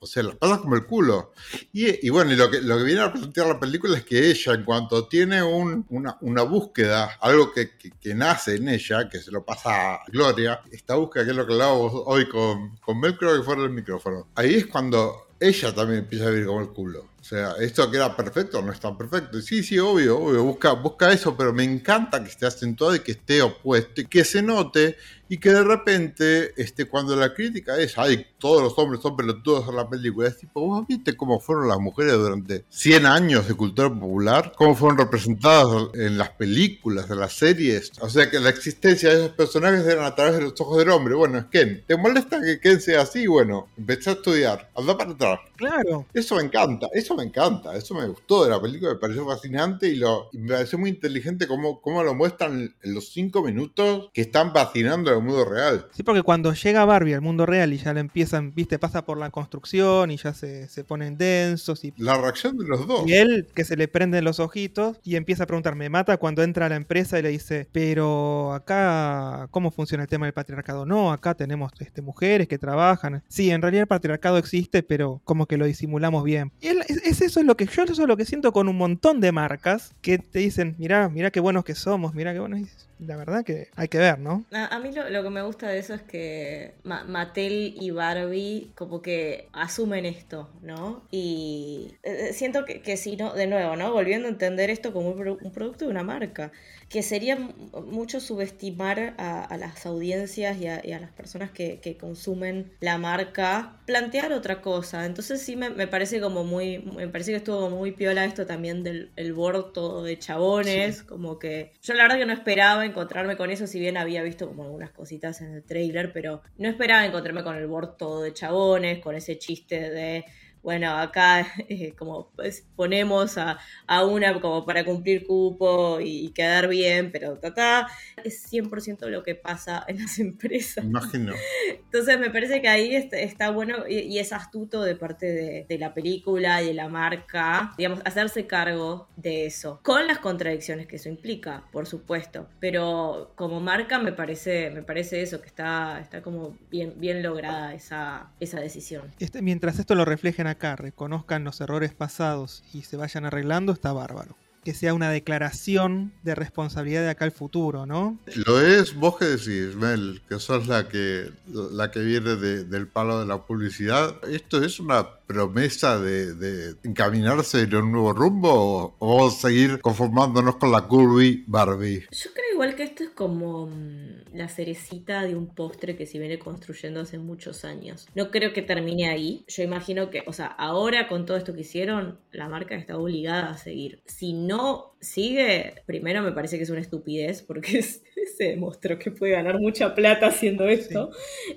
[0.00, 1.32] O sea, la pasa como el culo.
[1.72, 4.64] Y, bueno, y lo que, lo viene a plantear la película es que ella, en
[4.64, 5.86] cuanto tiene un-
[6.20, 7.70] una, búsqueda, algo que,
[8.14, 11.52] nace en ella, que se lo pasa a Gloria, esta búsqueda que es lo que
[11.52, 14.28] hablábamos hoy con, con Mel, creo que fuera el micrófono.
[14.34, 17.06] Ahí es cuando ella también empieza a vivir como el culo.
[17.28, 19.42] Sea, esto queda perfecto, no está perfecto.
[19.42, 23.12] Sí, sí, obvio, obvio, busca, busca eso, pero me encanta que esté acentuado y que
[23.12, 24.96] esté opuesto, y que se note
[25.28, 29.68] y que de repente, este, cuando la crítica es, ay, todos los hombres son pelotudos
[29.68, 33.54] en la película, es tipo, vos viste cómo fueron las mujeres durante 100 años de
[33.54, 38.48] cultura popular, cómo fueron representadas en las películas, en las series, o sea que la
[38.48, 41.84] existencia de esos personajes eran a través de los ojos del hombre, bueno, es Ken,
[41.86, 43.26] ¿te molesta que Ken sea así?
[43.26, 45.40] Bueno, empecé a estudiar, anda para atrás.
[45.56, 46.06] Claro.
[46.14, 49.88] Eso me encanta, eso me encanta, eso me gustó de la película, me pareció fascinante
[49.88, 54.10] y, lo, y me pareció muy inteligente cómo, cómo lo muestran en los cinco minutos
[54.12, 55.86] que están fascinando al mundo real.
[55.92, 59.18] Sí, porque cuando llega Barbie al mundo real y ya le empiezan, viste, pasa por
[59.18, 61.92] la construcción y ya se, se ponen densos y...
[61.98, 63.06] La reacción de los dos.
[63.06, 66.42] Y él, que se le prenden los ojitos y empieza a preguntar, me mata cuando
[66.42, 70.86] entra a la empresa y le dice, pero acá, ¿cómo funciona el tema del patriarcado?
[70.86, 73.22] No, acá tenemos este, mujeres que trabajan.
[73.28, 76.52] Sí, en realidad el patriarcado existe, pero como que lo disimulamos bien.
[76.60, 78.68] Y él- es, es eso es lo que yo eso es lo que siento con
[78.68, 82.40] un montón de marcas que te dicen, mirá, mirá qué buenos que somos, mirá qué
[82.40, 82.87] buenos.
[82.98, 84.44] La verdad que hay que ver, ¿no?
[84.50, 88.72] A, mí lo, lo que me gusta de eso es que Ma- Mattel y Barbie
[88.74, 91.06] como que asumen esto, ¿no?
[91.10, 93.92] Y eh, siento que, que si no, de nuevo, ¿no?
[93.92, 96.50] Volviendo a entender esto como un producto de una marca,
[96.88, 101.80] que sería mucho subestimar a, a las audiencias y a, y a las personas que,
[101.80, 105.04] que consumen la marca, plantear otra cosa.
[105.04, 108.82] Entonces sí me, me parece como muy, me parece que estuvo muy piola esto también
[108.82, 113.36] del el board todo de chabones, como que yo la verdad que no esperaba encontrarme
[113.36, 117.04] con eso, si bien había visto como algunas cositas en el trailer, pero no esperaba
[117.04, 120.24] encontrarme con el board todo de chabones, con ese chiste de
[120.68, 126.28] bueno, acá eh, como pues, ponemos a, a una como para cumplir cupo y, y
[126.32, 127.88] quedar bien, pero ta, ta,
[128.22, 130.84] es 100% lo que pasa en las empresas.
[130.84, 131.32] Imagino.
[131.70, 135.64] Entonces me parece que ahí está, está bueno y, y es astuto de parte de,
[135.66, 140.86] de la película y de la marca, digamos, hacerse cargo de eso, con las contradicciones
[140.86, 142.46] que eso implica, por supuesto.
[142.60, 147.72] Pero como marca me parece, me parece eso, que está, está como bien, bien lograda
[147.72, 149.14] esa, esa decisión.
[149.18, 153.92] Este, mientras esto lo reflejen acá, reconozcan los errores pasados y se vayan arreglando, está
[153.92, 154.36] bárbaro.
[154.64, 158.18] Que sea una declaración de responsabilidad de acá al futuro, ¿no?
[158.46, 161.30] Lo es, vos que decís, Mel, que sos la que,
[161.72, 164.16] la que viene de- del palo de la publicidad.
[164.28, 169.48] ¿Esto es una promesa de, de encaminarse en un nuevo rumbo o, o vamos a
[169.48, 172.06] seguir conformándonos con la curvy Barbie?
[172.10, 176.18] Yo creo igual que esto es como mm, la cerecita de un postre que se
[176.18, 178.06] viene construyendo hace muchos años.
[178.14, 179.44] No creo que termine ahí.
[179.48, 183.50] Yo imagino que, o sea, ahora con todo esto que hicieron, la marca está obligada
[183.50, 184.02] a seguir.
[184.06, 188.02] Si no sigue, primero me parece que es una estupidez porque es-
[188.36, 191.10] se demostró que puede ganar mucha plata haciendo esto.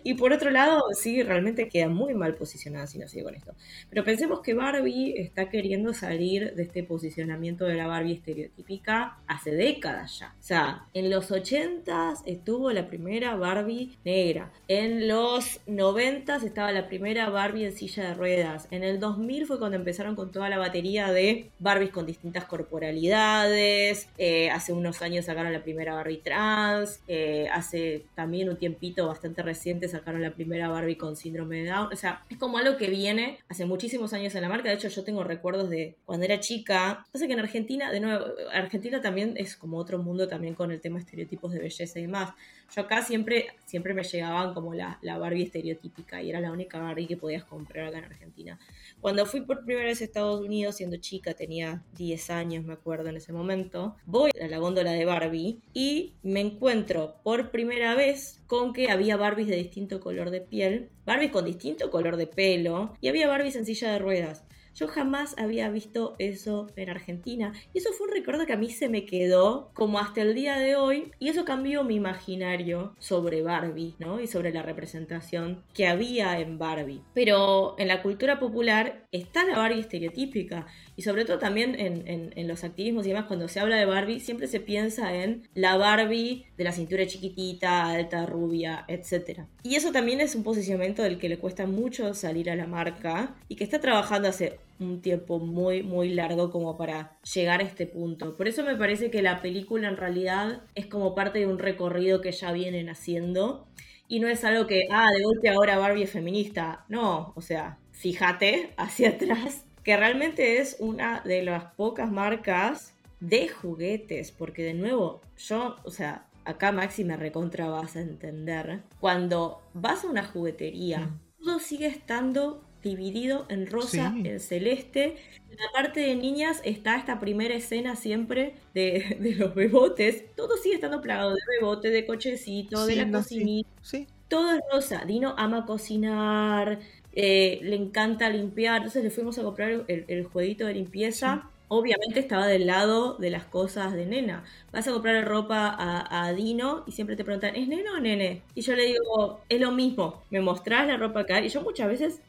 [0.04, 3.54] Y por otro lado, sí, realmente queda muy mal posicionada si no sigue con esto.
[3.90, 9.52] Pero pensemos que Barbie está queriendo salir de este posicionamiento de la Barbie estereotípica hace
[9.52, 10.36] décadas ya.
[10.40, 14.52] O sea, en los 80s estuvo la primera Barbie negra.
[14.68, 18.68] En los 90s estaba la primera Barbie en silla de ruedas.
[18.72, 24.08] En el 2000 fue cuando empezaron con toda la batería de Barbies con distintas corporalidades.
[24.18, 26.61] Eh, hace unos años sacaron la primera Barbie trans.
[27.08, 31.90] Eh, hace también un tiempito bastante reciente sacaron la primera Barbie con síndrome de Down.
[31.92, 34.70] O sea, es como algo que viene hace muchísimos años en la marca.
[34.70, 37.06] De hecho, yo tengo recuerdos de cuando era chica.
[37.12, 40.82] Pasa que en Argentina, de nuevo, Argentina también es como otro mundo también con el
[40.82, 42.34] tema estereotipos de belleza y demás.
[42.74, 46.80] Yo acá siempre, siempre me llegaban como la, la Barbie estereotípica y era la única
[46.80, 48.60] Barbie que podías comprar acá en Argentina.
[49.02, 53.10] Cuando fui por primera vez a Estados Unidos, siendo chica, tenía 10 años, me acuerdo
[53.10, 58.42] en ese momento, voy a la góndola de Barbie y me encuentro por primera vez
[58.48, 62.94] con que había Barbies de distinto color de piel, Barbies con distinto color de pelo
[63.02, 64.46] y había Barbies en silla de ruedas.
[64.82, 67.54] Yo jamás había visto eso en Argentina.
[67.72, 70.58] Y eso fue un recuerdo que a mí se me quedó como hasta el día
[70.58, 71.12] de hoy.
[71.20, 74.20] Y eso cambió mi imaginario sobre Barbie, ¿no?
[74.20, 77.04] Y sobre la representación que había en Barbie.
[77.14, 80.66] Pero en la cultura popular está la Barbie estereotípica.
[81.02, 83.86] Y sobre todo también en, en- en los activismos y demás, cuando se habla de
[83.86, 89.48] Barbie, siempre se piensa en la Barbie de la cintura chiquitita, alta, rubia, etc.
[89.64, 93.36] Y eso también es un posicionamiento del que le cuesta mucho salir a la marca
[93.48, 97.88] y que está trabajando hace un tiempo muy, muy largo como para llegar a este
[97.88, 98.38] punto.
[98.38, 102.22] Por eso me parece que la película en realidad es como parte de un recorrido
[102.22, 103.68] que ya vienen haciendo
[104.08, 106.86] y no es algo que, ah, de golpe ahora Barbie es feminista.
[106.90, 113.48] No, o sea, fíjate hacia atrás que realmente es una de las pocas marcas de
[113.50, 119.62] juguetes, porque de nuevo, yo, o sea, acá Maxi me recontra vas a entender, cuando
[119.74, 121.10] vas a una juguetería,
[121.44, 124.28] todo sigue estando dividido en rosa, Sí.
[124.28, 125.18] en celeste.
[125.50, 130.26] En la parte de niñas está esta primera escena siempre de, de los bebotes.
[130.36, 133.70] Todo sigue estando plagado de bebote, de cochecito, de Sí, la no, cocinita.
[133.82, 135.04] Sí, Todo es rosa.
[135.06, 136.80] Dino ama cocinar,
[137.14, 138.78] eh, le encanta limpiar.
[138.78, 141.50] Entonces le fuimos a comprar el, el jueguito de limpieza.
[141.68, 144.44] Obviamente estaba del lado de las cosas de nena.
[144.74, 148.42] Vas a comprar ropa a, a Dino y siempre te preguntan, ¿es nena o nene?
[148.56, 150.22] Y yo le digo, es lo mismo.
[150.30, 151.40] ¿Me mostrás la ropa acá?
[151.42, 152.22] Y yo muchas veces,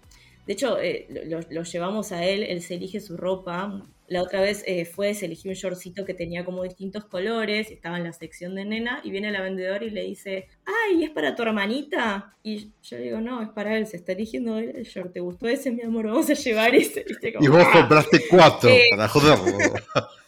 [0.47, 3.83] de hecho, eh, lo, lo llevamos a él, él se elige su ropa.
[4.13, 7.97] La otra vez eh, fue, se eligió un shortcito que tenía como distintos colores, estaba
[7.97, 11.35] en la sección de nena, y viene la vendedora y le dice, ¡ay, es para
[11.35, 12.35] tu hermanita!
[12.43, 15.21] Y yo le digo, no, es para él, se está eligiendo él el short, ¿te
[15.21, 16.09] gustó ese, mi amor?
[16.09, 17.05] Vamos a llevar ese.
[17.09, 17.33] ¿Viste?
[17.33, 18.83] Como, Y vos "Ah, compraste cuatro Eh.
[18.91, 19.45] para joderlo.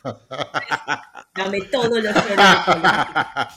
[1.36, 3.48] Dame todos los shorts de color".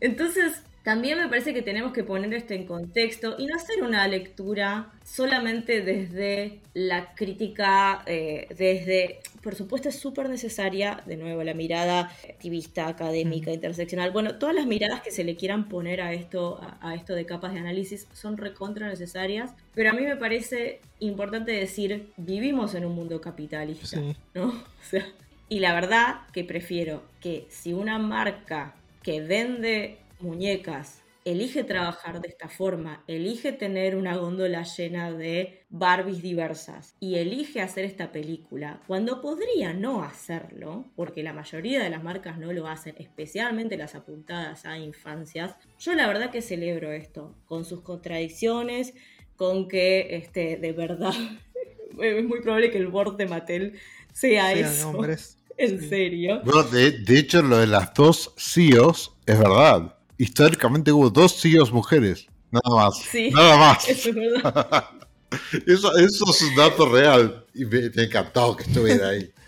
[0.00, 4.06] Entonces, también me parece que tenemos que poner esto en contexto y no hacer una
[4.06, 11.54] lectura solamente desde la crítica, eh, desde, por supuesto es súper necesaria, de nuevo, la
[11.54, 16.60] mirada activista, académica, interseccional, bueno, todas las miradas que se le quieran poner a esto,
[16.62, 20.78] a, a esto de capas de análisis son recontra necesarias, pero a mí me parece
[21.00, 23.88] importante decir, vivimos en un mundo capitalista.
[23.88, 24.14] sí.
[24.34, 24.50] ¿no?
[24.86, 25.04] O sea,
[25.48, 32.28] y la verdad que prefiero que si una marca que vende muñecas elige trabajar de
[32.28, 38.80] esta forma, elige tener una góndola llena de Barbies diversas y elige hacer esta película,
[38.86, 43.96] cuando podría no hacerlo, porque la mayoría de las marcas no lo hacen, especialmente las
[43.96, 48.94] apuntadas a infancias, yo la verdad que celebro esto, con sus contradicciones,
[49.34, 51.12] con que este, de verdad
[52.00, 53.78] es muy probable que el board de Mattel
[54.12, 54.90] sea Sean eso.
[54.90, 55.32] hombres.
[55.58, 55.88] En Sí.
[55.88, 56.42] serio.
[56.44, 59.95] Bueno, de, de hecho, lo de las dos CEOs es verdad.
[60.18, 62.26] Históricamente hubo dos CEOs mujeres.
[62.50, 63.10] Nada más.
[63.10, 63.30] Sí.
[63.30, 63.84] Nada más.
[63.88, 64.84] Eso es verdad.
[65.66, 67.44] Eso, eso es un dato real.
[67.52, 69.30] Y me, me encantó que estuviera ahí.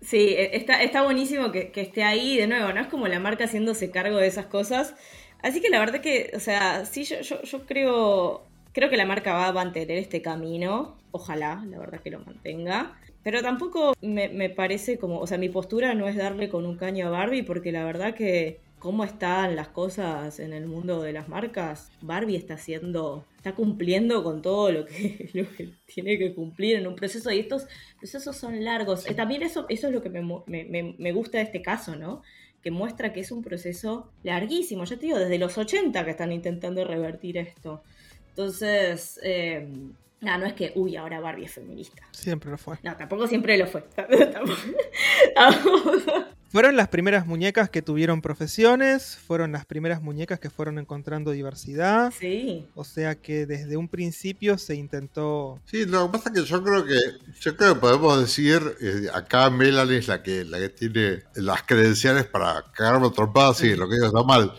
[0.00, 2.80] Sí, e- está, está buenísimo que, que esté ahí de nuevo, ¿no?
[2.80, 4.94] Es como la marca haciéndose cargo de esas cosas.
[5.42, 9.06] Así que la verdad que, o sea, sí, yo, yo, yo creo, creo que la
[9.06, 10.98] marca va a mantener este camino.
[11.10, 12.96] Ojalá, la verdad que lo mantenga.
[13.22, 16.76] Pero tampoco me, me parece como, o sea, mi postura no es darle con un
[16.76, 21.12] caño a Barbie, porque la verdad que cómo están las cosas en el mundo de
[21.12, 26.34] las marcas, Barbie está haciendo, está cumpliendo con todo lo que, lo que tiene que
[26.34, 27.66] cumplir en un proceso y estos
[27.98, 29.06] procesos son largos.
[29.08, 31.96] Eh, También eso, eso es lo que me, me- me- me gusta de este caso,
[31.96, 32.22] ¿no?
[32.62, 36.32] Que muestra que es un proceso larguísimo, ya te digo, desde los 80 que están
[36.32, 37.82] intentando revertir esto.
[38.30, 39.68] Entonces, eh,
[40.20, 42.02] nada, no es que, uy, ahora Barbie es feminista.
[42.12, 42.76] Siempre lo fue.
[42.82, 43.82] No, tampoco siempre lo fue.
[43.96, 44.56] Tampoco-
[46.50, 52.10] Fueron las primeras muñecas que tuvieron profesiones, fueron las primeras muñecas que fueron encontrando diversidad.
[52.18, 52.66] Sí.
[52.74, 55.60] O sea que desde un principio se intentó.
[55.66, 56.98] Sí, lo que pasa es que yo creo que
[57.38, 61.64] yo creo que podemos decir, eh, acá Melanie es la que, la que tiene las
[61.64, 64.54] credenciales para cagarme trompadas, sí, lo que digo está mal.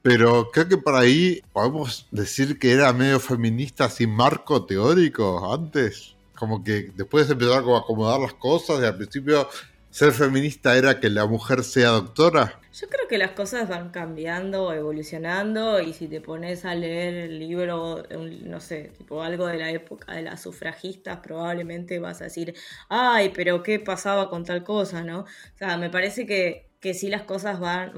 [0.00, 6.14] Pero creo que por ahí podemos decir que era medio feminista sin marco teórico antes.
[6.34, 9.48] Como que después empezaron a acomodar las cosas y al principio
[9.94, 12.58] ser feminista era que la mujer sea doctora.
[12.72, 17.38] Yo creo que las cosas van cambiando, evolucionando, y si te pones a leer el
[17.38, 18.02] libro,
[18.42, 22.56] no sé, tipo algo de la época de las sufragistas, probablemente vas a decir,
[22.88, 25.20] ay, pero ¿qué pasaba con tal cosa, no?
[25.20, 25.26] O
[25.56, 27.92] sea, me parece que, que sí las cosas van,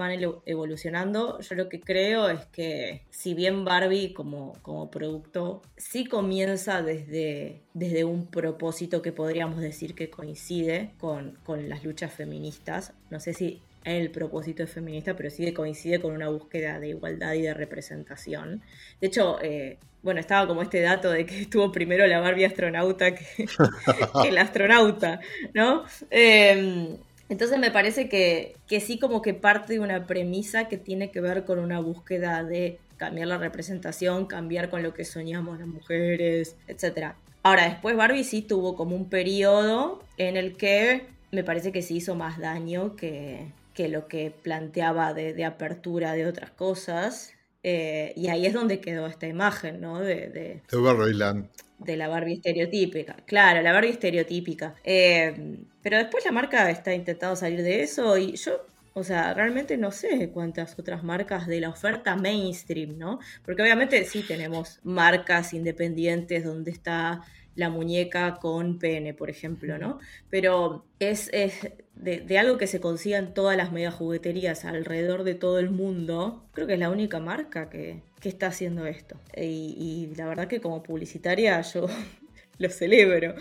[0.46, 1.40] evolucionando.
[1.40, 4.52] Yo lo que creo es que si bien Barbie como,
[4.92, 11.82] producto sí comienza desde, desde un propósito que podríamos decir que coincide con, con las
[11.82, 16.28] luchas feministas, no sé si el propósito es feminista, pero sí que coincide con una
[16.28, 18.62] búsqueda de igualdad y de representación.
[19.00, 23.16] De hecho, eh, bueno, estaba como este dato de que estuvo primero la Barbie astronauta
[23.16, 23.26] que,
[24.22, 25.18] que el astronauta,
[25.54, 25.82] ¿no?
[26.12, 26.98] Eh,
[27.28, 31.20] entonces me parece que, que sí como que parte de una premisa que tiene que
[31.20, 36.56] ver con una búsqueda de cambiar la representación, cambiar con lo que soñamos las mujeres,
[36.68, 37.14] etc.
[37.42, 41.94] Ahora, después Barbie sí tuvo como un periodo en el que me parece que se
[41.94, 47.32] hizo más daño que, que lo que planteaba de, de apertura de otras cosas.
[47.62, 50.00] Eh, y ahí es donde quedó esta imagen, ¿no?
[50.00, 51.50] De, de, De Barryland.
[51.78, 53.16] de la Barbie estereotípica.
[53.26, 54.74] Claro, la Barbie estereotípica.
[54.84, 59.76] Eh, pero después la marca está intentando salir de eso y yo, o sea, realmente
[59.76, 63.20] no sé cuántas otras marcas de la oferta mainstream, ¿no?
[63.44, 67.22] Porque obviamente sí tenemos marcas independientes donde está
[67.54, 70.00] la muñeca con pene, por ejemplo, ¿no?
[70.28, 71.54] Pero es, es
[71.94, 76.48] de, algo que se consiga en todas las mega jugueterías alrededor de todo el mundo,
[76.52, 79.20] creo que es la única marca que, está haciendo esto.
[79.36, 81.86] Y, la verdad que como publicitaria yo
[82.58, 83.36] lo celebro.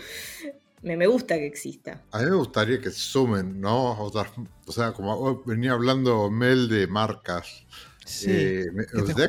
[0.86, 2.04] Me, me, gusta que exista.
[2.12, 4.00] A mí me gustaría que sumen, ¿no?
[4.00, 7.64] O sea, como venía hablando Mel de marcas.
[8.04, 9.28] Sí, eh, que, o sea,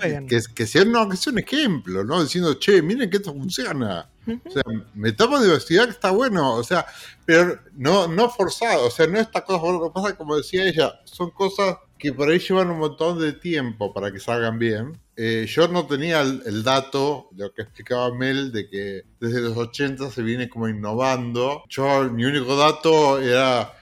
[0.53, 2.21] que, sea, no, que sea un ejemplo, ¿no?
[2.21, 4.07] Diciendo, che, miren que esto funciona.
[4.27, 4.61] O sea,
[4.93, 6.85] metamos diversidad que está bueno, o sea,
[7.25, 10.93] pero no, no forzado, o sea, no esta cosa, lo que pasa, como decía ella,
[11.05, 14.97] son cosas que por ahí llevan un montón de tiempo para que salgan bien.
[15.15, 19.57] Eh, yo no tenía el, dato de lo que explicaba Mel de que desde los
[19.57, 21.63] 80 se viene como innovando.
[21.69, 23.73] Yo, mi único dato era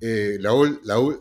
[0.00, 0.52] eh, la,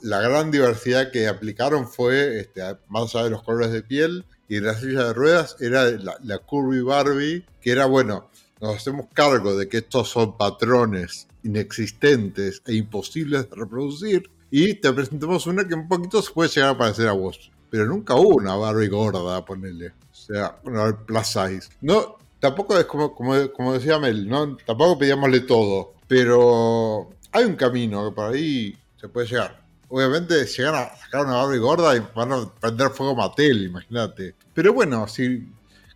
[0.02, 4.56] la, gran diversidad que aplicaron fue, este, más allá de los colores de piel y
[4.56, 8.30] de la silla de ruedas, era la, la Curvy Barbie, que era, bueno,
[8.60, 14.92] nos hacemos cargo de que estos son patrones inexistentes e imposibles de reproducir y te
[14.92, 17.50] presentamos una que un poquito se puede llegar a parecer a vos.
[17.70, 19.88] Pero nunca hubo una Barbie gorda, ponerle.
[19.88, 21.70] O sea, una plus size.
[21.80, 24.58] No, tampoco es como, como, decía Mel, ¿no?
[24.58, 25.94] Tampoco pedíamosle todo.
[26.06, 29.62] Pero hay un camino que por ahí se puede llegar.
[29.88, 34.36] Obviamente llegan a sacar una Barbie gorda y van a prender fuego Mattel, imagínate.
[34.54, 35.48] Pero bueno, si,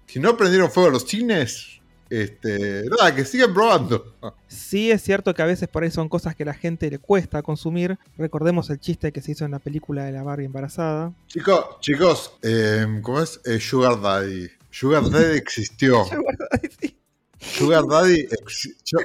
[0.06, 1.75] si no prendieron fuego los cines,
[2.16, 4.16] este, nada, que sigan probando.
[4.48, 6.98] Sí, es cierto que a veces por ahí son cosas que a la gente le
[6.98, 7.98] cuesta consumir.
[8.18, 11.14] Recordemos el chiste que se hizo en la película de la Barbie embarazada.
[11.28, 13.42] Chicos, chicos, em, ¿cómo es?
[13.44, 14.50] Eh, Sugar Daddy.
[14.70, 16.06] Sugar Daddy existió.
[16.06, 16.98] Sugar Daddy, sí.
[17.38, 18.28] Sugar Daddy,
[18.86, 19.00] yo,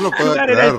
[0.00, 0.74] no puedo creer.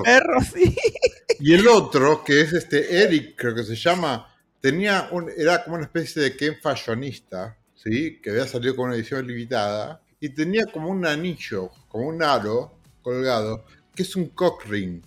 [1.39, 4.27] Y el otro, que es este Eric, creo que se llama,
[4.59, 8.19] tenía un, era como una especie de Ken fashionista, ¿sí?
[8.21, 12.73] Que había salido con una edición limitada y tenía como un anillo, como un aro
[13.01, 15.01] colgado, que es un cock ring.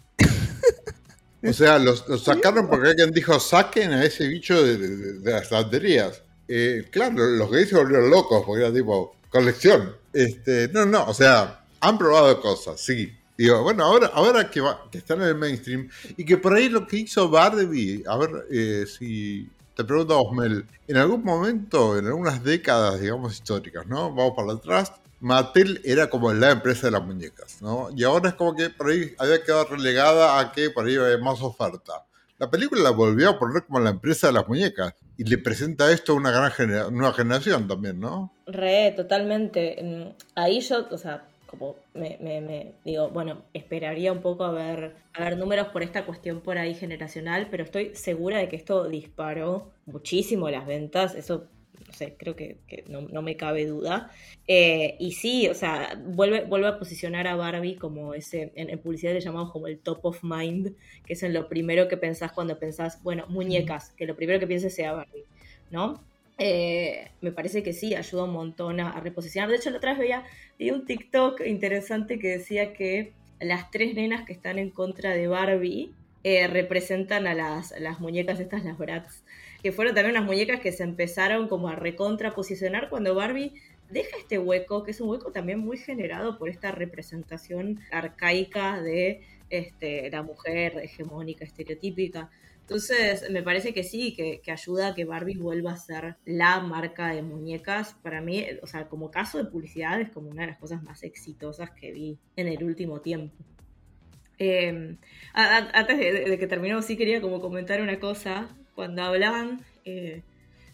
[1.46, 6.22] O sea, lo, sacaron porque alguien dijo, saquen a ese bicho de, las baterías.
[6.48, 9.94] Eh, claro, los gays se volvieron locos porque era tipo, colección.
[10.12, 13.12] Este, no, no, o sea, han probado cosas, sí.
[13.36, 16.68] Digo, bueno, ahora, ahora que, va, que están en el mainstream y que por ahí
[16.68, 19.48] lo que hizo Barbie, a ver eh, si
[19.79, 24.12] te pregunto Osmel, en algún momento, en algunas décadas, digamos, históricas, ¿no?
[24.12, 27.89] Vamos para atrás, Mattel era como la empresa de las muñecas, ¿no?
[27.95, 31.18] Y ahora es como que por ahí había quedado relegada a que por ahí había
[31.18, 32.05] más oferta.
[32.39, 35.93] La película la volvió a poner como la empresa de las muñecas y le presenta
[35.93, 36.53] esto a una gran
[36.93, 38.33] nueva generación también, ¿no?
[38.49, 40.16] Re, totalmente.
[40.35, 45.38] Ahí yo, o sea, como me, digo, bueno, esperaría un poco a ver, a ver
[45.38, 50.51] números por esta cuestión por ahí generacional, pero estoy segura de que esto disparó muchísimo
[50.51, 51.49] las ventas, eso
[51.86, 54.11] no sé, creo que, no, me cabe duda.
[54.46, 59.14] Eh, y sí, o sea, vuelve, vuelve a posicionar a Barbie como ese, en, publicidad
[59.14, 60.74] le llamamos como el top of mind,
[61.07, 64.46] que es en lo primero que pensás cuando pensás, bueno, muñecas, que lo primero que
[64.46, 65.24] pienses sea Barbie,
[65.70, 66.03] ¿no?
[66.39, 69.51] Eh, me parece que sí, ayuda un montón a, reposicionar.
[69.51, 70.24] De hecho, la otra vez veía
[70.59, 75.26] vi un TikTok interesante que decía que las tres nenas que están en contra de
[75.26, 75.93] Barbie
[76.24, 79.22] eh, representan a las, las muñecas estas, las Bratz
[79.62, 83.55] que fueron también unas muñecas que se empezaron como a recontraposicionar cuando Barbie
[83.91, 89.22] deja este hueco, que es un hueco también muy generado por esta representación arcaica de
[89.51, 92.30] este, la mujer hegemónica, estereotípica.
[92.68, 97.08] Entonces, me parece que sí, que, ayuda a que Barbie vuelva a ser la marca
[97.14, 97.94] de muñecas.
[98.02, 101.02] Para mí, o sea, como caso de publicidad, es como una de las cosas más
[101.02, 103.34] exitosas que vi en el último tiempo.
[104.36, 104.98] Em,
[105.32, 110.22] antes de, de, que terminemos, sí quería como comentar una cosa cuando hablaban, eh,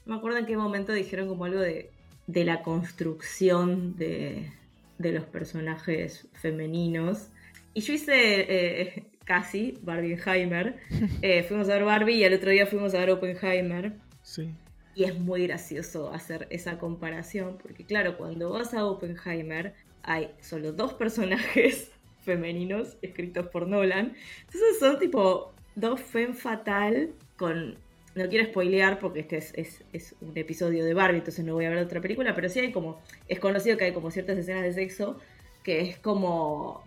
[0.04, 1.92] no me acuerdo en qué momento dijeron como algo de,
[2.26, 4.50] la construcción de,
[4.98, 7.28] los personajes femeninos.
[7.72, 10.76] Y yo hice eh, casi Barbieheimer.
[11.22, 13.92] Eh, fuimos a ver Barbie y el otro día fuimos a ver Oppenheimer.
[14.22, 14.50] Sí.
[14.94, 20.72] Y es muy gracioso hacer esa comparación, porque claro, cuando vas a Oppenheimer hay solo
[20.72, 21.90] dos personajes
[22.24, 24.14] femeninos escritos por Nolan.
[24.40, 27.76] Entonces son tipo dos fem fatal con
[28.14, 31.82] no quiero spoilear porque este es, un episodio de Barbie, entonces no voy a hablar
[31.82, 34.72] de otra película, pero sí hay como, es conocido que hay como ciertas escenas de
[34.72, 35.18] sexo
[35.64, 36.84] que es como,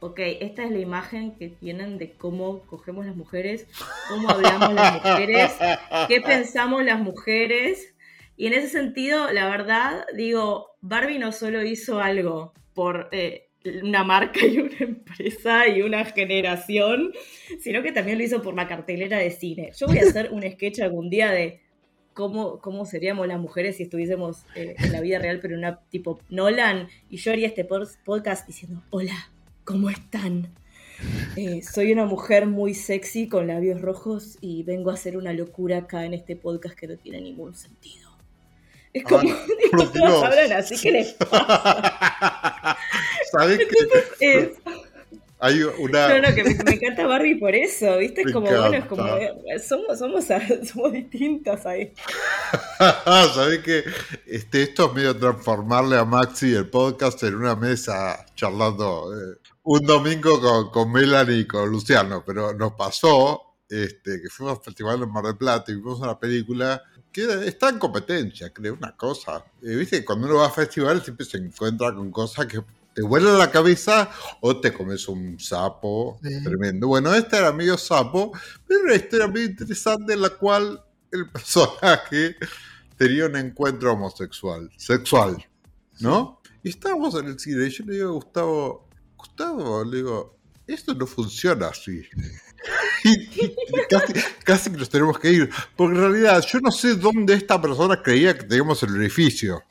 [0.00, 3.66] ok, esta es la imagen que tienen de cómo cogemos las mujeres,
[4.08, 5.52] cómo hablamos las mujeres,
[6.08, 7.94] qué pensamos las mujeres.
[8.36, 13.08] Y en ese sentido, la verdad, digo, Barbie no solo hizo algo por...
[13.12, 13.44] Eh,
[13.82, 17.12] una marca y una empresa y una generación,
[17.60, 19.72] sino que también lo hizo por la cartelera de cine.
[19.76, 21.60] Yo voy a hacer un sketch algún día de
[22.14, 26.20] cómo, cómo seríamos las mujeres si estuviésemos eh, en la vida real, pero una tipo
[26.30, 29.30] Nolan, y yo haría este podcast diciendo, hola,
[29.68, 30.48] ¿cómo están?
[31.36, 35.76] Eh, soy una mujer muy sexy con labios rojos y vengo a hacer una locura
[35.76, 38.08] acá en este podcast que no tiene ningún sentido.
[38.94, 39.20] Es como,
[39.72, 42.78] digo, todos hablan así que les pasa.
[43.30, 43.66] ¿Sabes qué?
[44.20, 44.48] Es,
[45.38, 46.08] Hay una.
[46.08, 48.22] no, no, que me, me encanta Barbie por eso, ¿viste?
[48.22, 50.24] Es como, bueno, es como, eh, somos, somos,
[50.64, 51.92] somos distintas ahí.
[53.04, 53.84] ¿Sabes qué?
[54.24, 59.36] Este, esto es medio transformarle a Maxi el podcast en una mesa charlando eh,
[59.70, 64.64] un domingo con, con Melanie y con Luciano, pero nos pasó este, que fuimos al
[64.64, 68.96] festival en Mar del Plata y vimos una película que está en competencia, creo, una
[68.96, 69.44] cosa.
[69.62, 72.62] Eh, Viste, que cuando uno va a festivales siempre se encuentra con cosas que
[72.94, 74.10] te vuelan la cabeza
[74.40, 76.42] o te comes un sapo Sí.
[76.42, 76.88] tremendo.
[76.88, 78.32] Bueno, esta era medio sapo,
[78.66, 82.36] pero era una historia muy interesante en la cual el personaje
[82.96, 85.46] tenía un encuentro homosexual, sexual,
[86.00, 86.40] ¿no?
[86.62, 88.87] Y estábamos en el cine y yo le digo a Gustavo,
[89.18, 92.02] Gustavo, le digo, esto no funciona así.
[93.04, 93.28] Y,
[93.88, 94.12] casi,
[94.44, 98.02] casi que nos tenemos que ir, porque en realidad yo no sé dónde esta persona
[98.02, 99.62] creía que teníamos el orificio,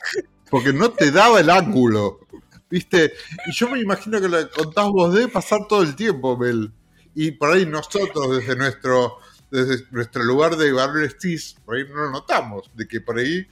[0.50, 2.22] porque no te daba el ángulo,
[2.70, 3.14] ¿viste?
[3.45, 6.72] Y yo me imagino que lo contás vos debe pasar todo el tiempo, Mel.
[7.14, 9.18] Y por ahí nosotros, desde nuestro,
[9.52, 13.45] desde nuestro lugar de barrio cis, por ahí no lo notamos, de que por ahí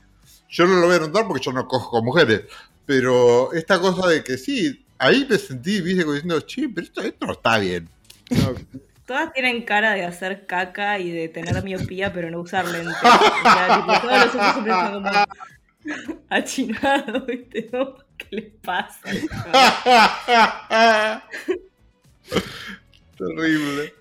[0.49, 2.43] yo no lo voy a notar porque yo no cojo con mujeres,
[2.85, 7.01] pero esta cosa de que sí, ahí me sentí, viste, como diciendo, che, pero esto,
[7.01, 7.89] esto no está bien.
[8.29, 8.55] No,
[9.05, 12.95] Todas tienen cara de hacer caca y de tener miopía, pero no usar lentes.
[12.95, 17.69] O sea, tipo, todos los ojos siempre están como achinados, ¿viste?
[17.71, 17.97] ¿No?
[18.17, 18.99] ¿Qué les pasa?
[23.15, 23.93] Terrible.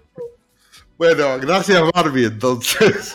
[0.97, 3.14] Bueno, gracias Barbie entonces.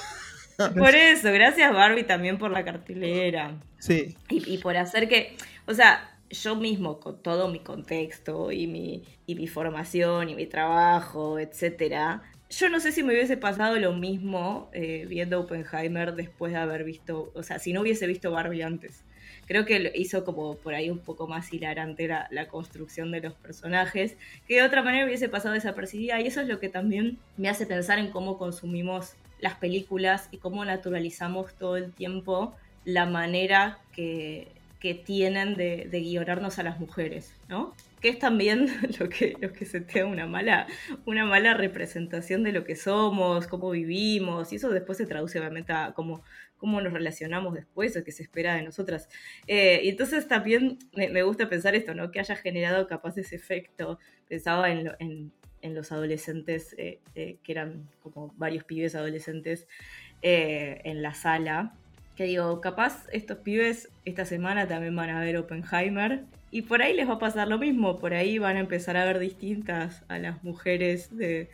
[0.58, 3.56] Por eso, gracias Barbie también por la cartelera.
[3.80, 4.16] Sí.
[4.28, 9.04] Y, y por hacer que, o sea, yo mismo con todo mi contexto y mi,
[9.26, 13.94] y mi formación y mi trabajo, etcétera, yo no sé si me hubiese pasado lo
[13.94, 18.64] mismo eh, viendo Oppenheimer después de haber visto, o sea, si no hubiese visto Barbie
[18.64, 19.04] antes.
[19.46, 23.22] Creo que lo hizo como por ahí un poco más hilarante la, la construcción de
[23.22, 24.16] los personajes,
[24.48, 26.22] que de otra manera hubiese pasado desapercibida.
[26.22, 30.38] Y eso es lo que también me hace pensar en cómo consumimos las películas y
[30.38, 32.56] cómo naturalizamos todo el tiempo
[32.86, 34.48] la manera que,
[34.80, 37.76] que tienen de, de guionarnos a las mujeres, ¿no?
[38.02, 38.68] Que es también
[39.00, 40.68] lo que, lo que se te da una mala,
[41.06, 45.74] una mala representación de lo que somos, cómo vivimos, y eso después se traduce obviamente
[45.74, 46.24] a cómo,
[46.58, 49.10] cómo nos relacionamos después, o que se espera de nosotras.
[49.48, 52.12] Eh, y entonces también me, me, gusta pensar esto, ¿no?
[52.12, 54.00] Que haya generado capaz ese efecto.
[54.28, 59.68] Pensaba en, lo, en, en los adolescentes, eh, eh, que eran como varios pibes adolescentes
[60.22, 61.76] eh, en la sala,
[62.20, 66.94] que digo, capaz estos pibes esta semana también van a ver Oppenheimer y por ahí
[66.94, 70.20] les va a pasar lo mismo, por ahí van a empezar a ver distintas a
[70.20, 71.50] las mujeres de,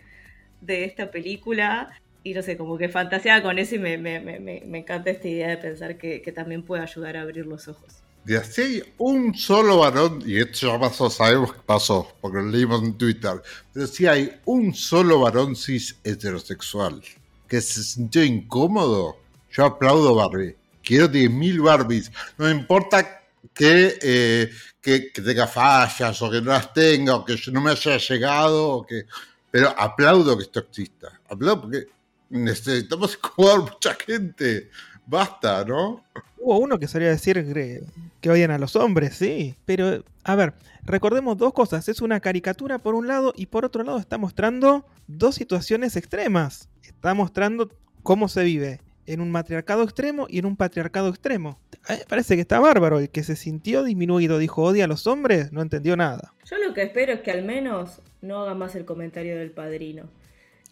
[0.62, 1.92] de esta película
[2.24, 5.28] y no sé, como que fantaseaba con eso y me, me, me, me encanta esta
[5.28, 7.98] idea de pensar que, que, también puede ayudar a abrir los ojos.
[8.24, 12.46] De así hay un solo varón, y esto ya pasó, sabemos que pasó, porque lo
[12.46, 13.40] leímos en Twitter,
[13.72, 17.04] pero si hay un solo varón cis heterosexual
[17.48, 19.24] que se sintió incómodo,
[19.56, 20.56] yo aplaudo Barbie.
[20.84, 22.12] Quiero 10.000 Barbies.
[22.38, 23.22] No importa
[23.54, 24.52] que, eh,
[24.82, 28.70] que, que, tenga fallas o que no las tenga o que no me haya llegado,
[28.70, 29.06] o que...
[29.50, 31.20] pero aplaudo que esto exista.
[31.30, 31.88] Aplaudo porque
[32.30, 34.70] necesitamos incomodar mucha gente.
[35.08, 36.04] Basta, ¿no?
[36.38, 37.84] Hubo uno que solía decir que,
[38.22, 39.56] que a los hombres, sí.
[39.66, 40.54] Pero, a ver,
[40.84, 41.88] recordemos dos cosas.
[41.90, 46.70] Es una caricatura por un lado y por otro lado está mostrando dos situaciones extremas.
[46.84, 47.72] Está mostrando
[48.04, 51.60] cómo se vive en un matriarcado extremo y en un patriarcado extremo.
[51.88, 53.00] A mí me parece que está bárbaro.
[53.00, 56.34] El que se sintió disminuido dijo odia a los hombres, no entendió nada.
[56.46, 60.04] Yo lo que espero es que al menos no haga más el comentario del padrino.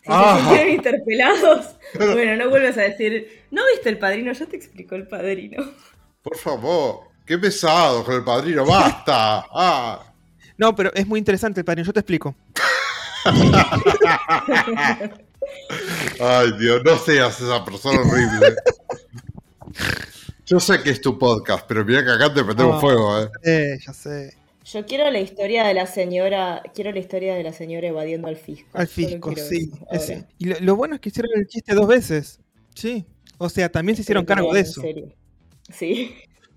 [0.01, 0.35] Si ah.
[0.35, 4.33] se sintieron interpelados, bueno, no vuelvas a decir, ¿no viste el padrino?
[4.33, 5.63] Ya te explicó el padrino.
[6.21, 9.45] Por favor, qué pesado con el padrino, basta.
[9.55, 10.13] Ah.
[10.57, 12.35] No, pero es muy interesante el padrino, yo te explico.
[16.19, 18.55] Ay, Dios, no seas esa persona horrible.
[20.45, 23.29] Yo sé que es tu podcast, pero mira que acá te metemos oh, fuego, ¿eh?
[23.43, 23.79] eh.
[23.85, 24.35] Ya sé.
[24.65, 28.37] Yo quiero la historia de la señora, quiero la historia de la señora evadiendo al
[28.37, 28.69] fisco.
[28.73, 29.71] Al fisco, sí.
[29.91, 30.25] Ese.
[30.37, 32.39] Y lo, lo, bueno es que hicieron el chiste dos veces.
[32.75, 33.05] Sí.
[33.37, 34.81] O sea, también se hicieron cargo de eso.
[34.81, 35.13] Serio.
[35.69, 36.15] Sí.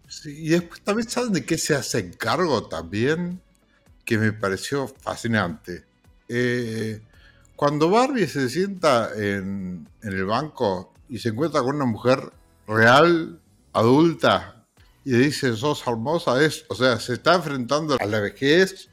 [0.08, 0.36] sí.
[0.36, 3.40] Y después también saben de qué se hacen cargo también,
[4.04, 5.84] que me pareció fascinante.
[6.28, 7.00] Eh,
[7.56, 12.30] cuando Barbie se sienta en, en, el banco y se encuentra con una mujer
[12.66, 13.40] real,
[13.72, 14.64] adulta,
[15.04, 18.88] y le dice, sos hermosa, es, o sea, se está enfrentando a la vejez,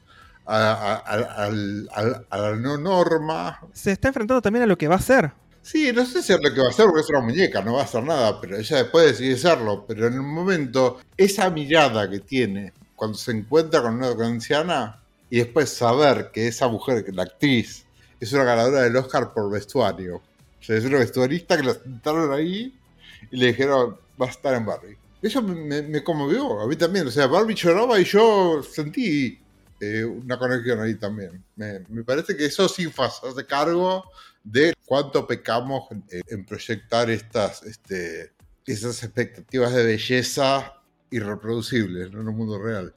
[0.46, 3.60] a, a- a- al- al- a la no norma.
[3.72, 5.32] Se está enfrentando también a lo que va a ser.
[5.62, 7.74] Sí, no sé si es lo que va a hacer porque es una muñeca, no
[7.74, 9.86] va a hacer nada, pero ella después decide serlo.
[9.88, 15.00] Pero en el momento, esa mirada que tiene cuando se encuentra con una anciana
[15.30, 17.83] y después saber que esa mujer, que la actriz,
[18.24, 20.16] es una ganadora del Oscar por vestuario.
[20.16, 20.22] O
[20.62, 22.74] sea, es una vestuarista que la sentaron ahí
[23.30, 24.96] y le dijeron, va a estar en Barbie.
[25.22, 27.06] Eso me, me- conmovió, a mí también.
[27.06, 29.38] O sea, Barbie lloraba y yo sentí
[29.80, 31.42] eh, una conexión ahí también.
[31.56, 34.04] Me, me parece que eso sí hacerse cargo
[34.42, 38.32] de cuánto pecamos en, en proyectar estas, este,
[38.66, 40.74] esas expectativas de belleza
[41.10, 42.20] irreproducibles ¿no?
[42.20, 42.94] en el mundo real.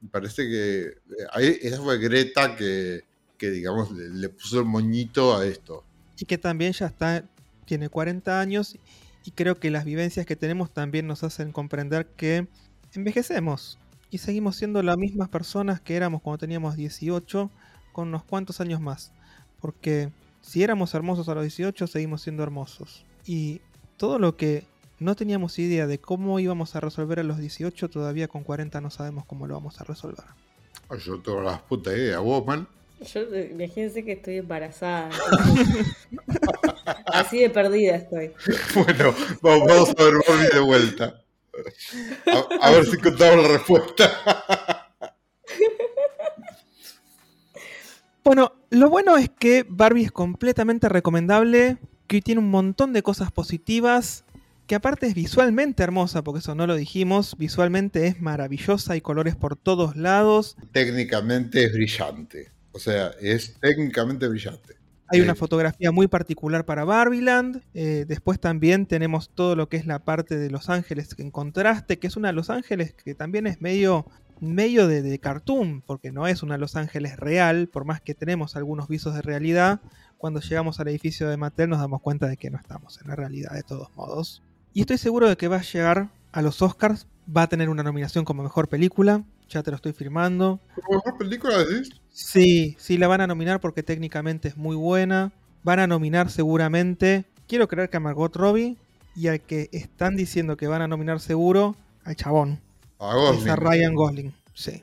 [0.00, 0.94] Me parece que eh,
[1.32, 3.04] ahí, esa fue Greta que,
[3.38, 5.84] que digamos, le, le puso el moñito a esto.
[6.18, 7.24] Y que también ya está,
[7.64, 8.76] tiene 40 años
[9.24, 12.48] y creo que las vivencias que tenemos también nos hacen comprender que
[12.94, 13.78] envejecemos
[14.10, 17.50] y seguimos siendo las mismas personas que éramos cuando teníamos 18
[17.92, 19.12] con unos cuantos años más.
[19.60, 20.10] Porque
[20.40, 23.04] si éramos hermosos a los 18, seguimos siendo hermosos.
[23.26, 23.60] Y
[23.96, 24.64] todo lo que
[24.98, 28.90] no teníamos idea de cómo íbamos a resolver a los 18, todavía con 40 no
[28.90, 30.24] sabemos cómo lo vamos a resolver.
[31.04, 32.66] Yo tengo la puta idea, vos, man.
[33.00, 35.10] Yo, eh, imagínense que estoy embarazada.
[37.06, 38.32] Así de perdida estoy.
[38.74, 41.22] Bueno, vamos, vamos a ver Barbie de vuelta.
[42.26, 44.84] A, a ver si contamos la respuesta.
[48.24, 53.32] Bueno, lo bueno es que Barbie es completamente recomendable, que tiene un montón de cosas
[53.32, 54.26] positivas,
[54.66, 59.34] que aparte es visualmente hermosa, porque eso no lo dijimos, visualmente es maravillosa, hay colores
[59.34, 62.52] por todos lados, Técnicamente es brillante.
[62.78, 64.76] O sea, es técnicamente brillante.
[65.08, 69.84] hay una fotografía muy particular para Barbieland, eh, después también tenemos todo lo que es
[69.84, 73.60] la parte de Los Ángeles en contraste, que es una Los Ángeles que también es
[73.60, 74.06] medio
[74.38, 78.54] medio de, de cartoon, porque no es una Los Ángeles real, por más que tenemos
[78.54, 79.80] algunos visos de realidad,
[80.16, 83.16] cuando llegamos al edificio de Mattel nos damos cuenta de que no estamos en la
[83.16, 84.44] realidad de todos modos.
[84.72, 87.82] Y estoy seguro de que va a llegar a los Oscars, va a tener una
[87.82, 90.60] nominación como mejor película, ya te lo estoy firmando.
[90.74, 91.90] ¿Como mejor película decís?
[92.18, 95.30] Sí, sí la van a nominar porque técnicamente es muy buena.
[95.62, 98.76] Van a nominar seguramente, quiero creer que a Margot Robbie
[99.14, 102.60] y al que están diciendo que van a nominar seguro, al chabón.
[102.98, 104.82] A Es a Ryan Gosling, sí.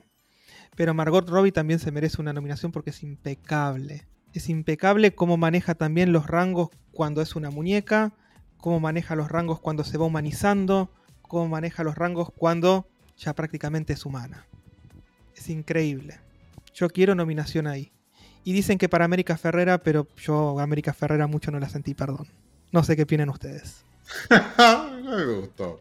[0.78, 4.08] Pero Margot Robbie también se merece una nominación porque es impecable.
[4.34, 8.14] Es impecable cómo maneja también los rangos cuando es una muñeca,
[8.58, 10.90] cómo maneja los rangos cuando se va humanizando,
[11.22, 14.48] cómo maneja los rangos cuando ya prácticamente es humana.
[15.36, 16.25] Es increíble.
[16.76, 17.92] Yo quiero nominación ahí.
[18.44, 21.96] Y dicen que para América Ferrera, pero yo a América Ferrera mucho no la sentí,
[21.96, 22.28] perdón.
[22.72, 23.84] No sé qué opinan ustedes.
[25.04, 25.80] me gustó.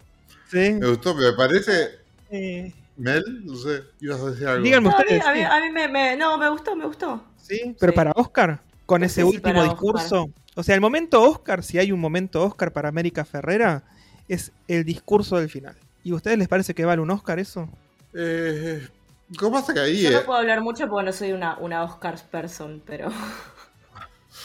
[0.50, 0.72] ¿Sí?
[0.80, 1.98] Me gustó, me parece.
[2.30, 4.64] Eh, Mel, no sé, ibas a decir algo.
[4.64, 5.26] Díganme No, a mí, ustedes.
[5.26, 5.44] a mí- sí.
[5.44, 7.22] a mí me, me- no, me gustó, me gustó.
[7.36, 7.96] Sí, pero Sí.
[7.96, 10.30] para Oscar, con No ese si último discurso.
[10.54, 13.82] O sea, el momento Oscar, si hay un momento Oscar para América Ferrera,
[14.28, 15.76] es el discurso del final.
[16.04, 17.68] ¿Y a ustedes les parece que vale un Oscar eso?
[18.14, 18.86] Eh,
[19.38, 20.02] ¿Cómo pasa que ahí?
[20.02, 20.12] Yo eh?
[20.12, 23.10] no puedo hablar mucho porque no soy una, una Oscars person, pero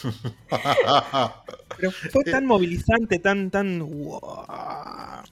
[1.76, 3.86] Pero fue tan movilizante, tan, tan.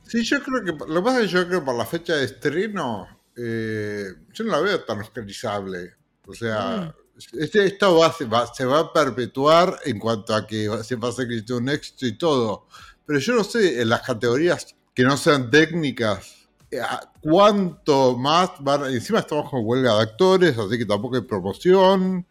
[0.04, 0.72] sí, yo creo que.
[0.86, 3.06] Lo que pasa es que yo creo que por la fecha de estreno.
[3.36, 5.94] eh, yo no la veo tan oscarizable.
[6.26, 6.94] O sea.
[7.32, 11.08] Este, esto va, se, va, se va a perpetuar en cuanto a que se va
[11.08, 12.68] a sea un éxito y todo.
[13.04, 16.37] Pero yo no sé, en las categorías que no sean técnicas, eh,
[17.20, 18.84] cuánto más van.
[18.92, 22.26] Encima estamos con huelga de actores, así que tampoco hay promoción.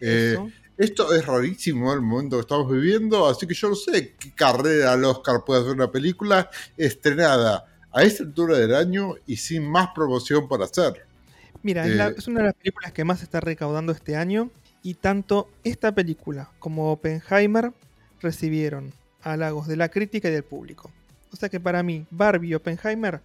[0.00, 0.36] Eh,
[0.76, 4.92] esto es rarísimo el momento que estamos viviendo, así que yo no sé qué carrera
[4.92, 9.88] al Oscar puede hacer una película estrenada a esta altura del año y sin más
[9.94, 11.04] promoción por hacer.
[11.62, 14.50] Mira, es, la- eh, es una de las películas que más está recaudando este año.
[14.82, 17.72] Y tanto esta película como Oppenheimer
[18.22, 20.90] recibieron halagos de la crítica y del público.
[21.30, 23.20] O sea que para mí, Barbie y Oppenheimer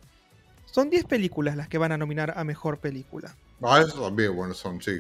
[0.76, 3.34] son 10 películas las que van a nominar a mejor película.
[3.62, 5.00] Ah, eso también, bueno, son, sí.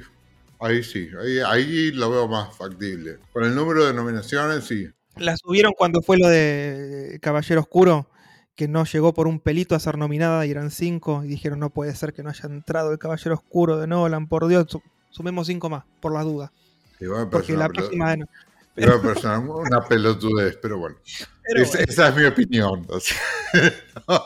[0.61, 3.17] Ahí sí, ahí, ahí lo veo más factible.
[3.33, 4.87] Con el número de nominaciones, sí.
[5.17, 8.07] La subieron cuando fue lo de Caballero Oscuro,
[8.55, 11.25] que no llegó por un pelito a ser nominada y eran 5.
[11.25, 14.47] Y dijeron, no puede ser que no haya entrado el Caballero Oscuro de Nolan, por
[14.47, 16.51] Dios, su- sumemos 5 más, por las dudas.
[17.29, 18.13] Porque la próxima...
[18.77, 20.95] igual me parece una- pelotudez, pero bueno.
[21.43, 22.87] Pero Es- bueno, Esa es mi opinión.
[24.07, 24.21] no,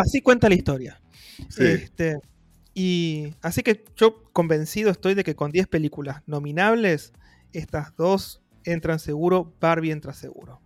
[0.00, 1.00] así cuenta la historia.
[1.48, 1.64] sí.
[1.64, 2.18] Este,
[2.78, 7.12] y así que yo convencido estoy de que con 10 películas nominables,
[7.52, 10.60] estas dos entran seguro, Barbie entra seguro.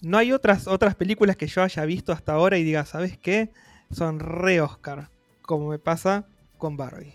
[0.00, 3.52] No hay otras, otras películas que yo haya visto hasta ahora y diga, ¿sabes qué?
[3.92, 5.10] Son re Oscar,
[5.42, 7.14] como me pasa con Barbie.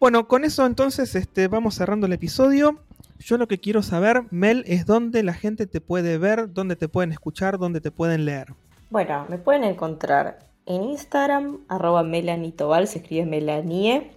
[0.00, 2.80] Bueno, con eso entonces este, vamos cerrando el episodio.
[3.18, 6.88] Yo lo que quiero saber, Mel, es dónde la gente te puede ver, dónde te
[6.88, 8.54] pueden escuchar, dónde te pueden leer.
[8.88, 14.10] Bueno, me pueden encontrar en Instagram, arroba melanitobal, se escribe Melanie.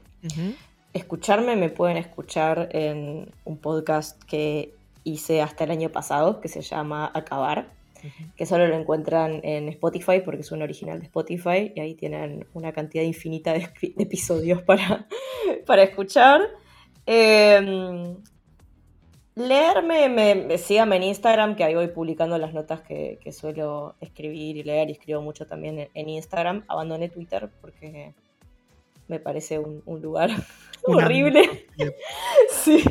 [0.94, 4.74] Escucharme, me pueden escuchar en un podcast que
[5.06, 7.72] hice hasta el año pasado, que se llama Acabar,
[8.36, 12.46] que solo lo encuentran en Spotify porque es un original de Spotify y ahí tienen
[12.54, 15.08] una cantidad infinita de, episodios para,
[15.66, 16.42] para escuchar.
[17.06, 18.18] Em,
[19.36, 24.64] leerme, me, síganme en Instagram, que ahí voy publicando las notas que, suelo escribir y
[24.64, 26.64] leer, y escribo mucho también en, Instagram.
[26.68, 28.14] Abandoné Twitter porque
[29.08, 30.30] me parece un, lugar
[30.84, 31.68] horrible.
[32.64, 32.84] sí.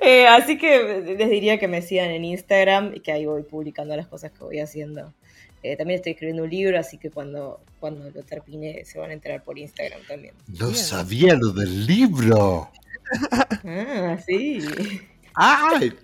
[0.00, 3.96] Eh, así que les diría que me sigan en Instagram y que ahí voy publicando
[3.96, 5.12] las cosas que voy haciendo.
[5.62, 9.12] Eh, también estoy escribiendo un libro, así que cuando, cuando lo termine se van a
[9.12, 10.34] enterar por Instagram también.
[10.46, 12.70] No sabía lo del libro.
[13.64, 14.60] Ah, sí.
[15.40, 15.96] ¡Ay!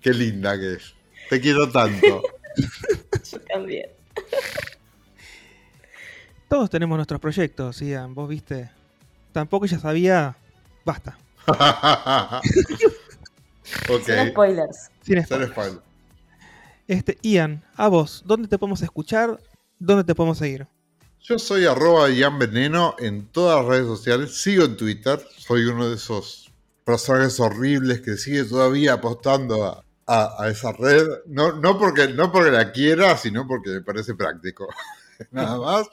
[0.00, 0.94] ¡Qué linda que es!
[1.28, 2.22] Te quiero tanto.
[3.30, 3.90] Yo también.
[6.48, 8.14] Todos tenemos nuestros proyectos, Ian.
[8.14, 8.70] Vos viste.
[9.32, 10.36] Tampoco ya sabía.
[10.86, 11.18] Basta.
[14.04, 14.90] Sin spoilers.
[15.02, 15.80] Sin spoilers.
[16.88, 19.38] Este, Ian, a vos, ¿dónde te podemos escuchar?
[19.78, 20.66] ¿Dónde te podemos seguir?
[21.20, 24.40] Yo soy arroba Ian Veneno en todas las redes sociales.
[24.40, 25.22] Sigo en Twitter.
[25.36, 26.51] Soy uno de esos
[26.84, 31.06] personajes horribles que sigue todavía apostando a, esa red.
[31.26, 34.68] No, no, porque, no porque la quiera, sino porque me parece práctico.
[35.30, 35.88] Nada más.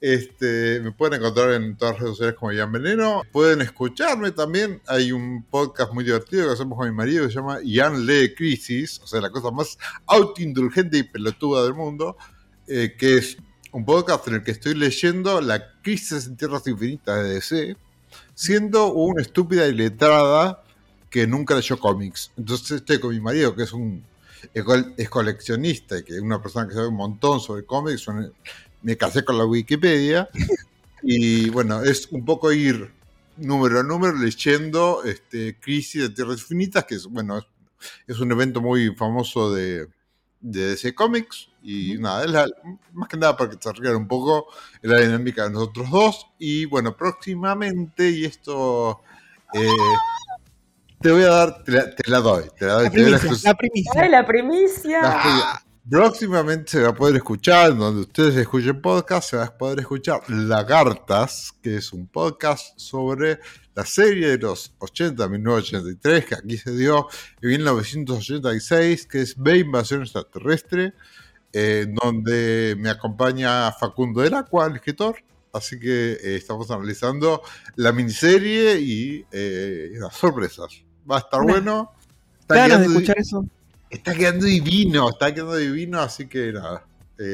[0.00, 3.22] Este, me pueden encontrar en todas las redes sociales como Ian Veneno.
[3.32, 4.80] Pueden escucharme también.
[4.86, 8.34] Hay un podcast muy divertido que hacemos con mi marido que se llama Ian Lee
[8.36, 9.76] Crisis, o sea, la cosa más
[10.06, 12.16] autoindulgente y pelotuda del mundo,
[12.68, 13.38] eh, que es
[13.72, 17.76] un podcast en el que estoy leyendo La crisis en tierras infinitas de DC
[18.38, 20.62] siendo una estúpida y letrada
[21.10, 22.30] que nunca leyó cómics.
[22.36, 24.04] Entonces estoy con mi marido, que es un
[24.96, 28.06] es coleccionista y que es una persona que sabe un montón sobre cómics.
[28.82, 30.28] Me casé con la Wikipedia.
[31.02, 32.92] Y bueno, es un poco ir
[33.36, 37.44] número a número leyendo este, Crisis de Tierras Infinitas, que es, bueno,
[38.06, 39.88] es un evento muy famoso de,
[40.40, 41.47] de DC Comics.
[41.62, 42.46] Y nada, es la,
[42.92, 44.46] más que nada para que te rían un poco
[44.82, 46.26] la dinámica de nosotros dos.
[46.38, 49.00] Y bueno, próximamente, y esto
[49.52, 49.66] eh,
[51.00, 52.44] te voy a dar, te la, doy.
[52.58, 55.62] Te la, doy, la, primicia, la primicia.
[55.88, 60.28] próximamente se va a poder escuchar, donde ustedes escuchen podcast, se va a poder escuchar
[60.28, 63.38] Lagartas, que es un podcast sobre
[63.74, 67.06] la serie de los 80, 1983, que aquí se dio
[67.40, 70.94] en 1986, que es B Invasión Extraterrestre,
[71.52, 75.16] eh, donde me acompaña Facundo del Acua, el escritor.
[75.52, 77.42] Así que eh, estamos analizando
[77.76, 80.82] la miniserie y eh, las sorpresas.
[81.10, 81.92] Va a estar bueno.
[82.40, 83.44] Está de escuchar eso.
[83.90, 86.84] Está quedando divino, está quedando divino, así que nada,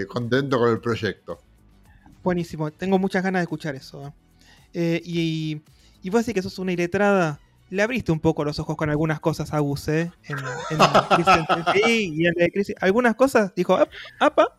[0.09, 1.41] contento con el proyecto.
[2.23, 4.15] Buenísimo, tengo muchas ganas de escuchar eso.
[4.73, 5.61] y
[6.05, 7.41] y vos decís que sos una iletrada.
[7.71, 10.13] Le abriste un poco los ojos con algunas cosas a Gus, ¿eh?
[10.25, 10.79] En, en
[11.89, 12.75] y en crisis.
[12.81, 13.79] Algunas cosas dijo,
[14.21, 14.59] apa,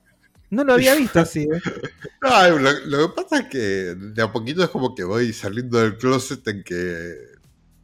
[0.50, 1.44] no lo había visto así.
[1.44, 1.62] ¿eh?
[2.22, 3.60] No, lo, que pasa es que
[3.96, 7.36] de a poquito es como que voy saliendo del closet en que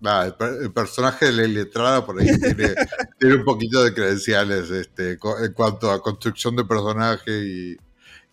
[0.01, 2.27] el, personaje de la iletrada por ahí
[3.19, 7.77] tiene, un poquito de credenciales este, en cuanto a construcción de personaje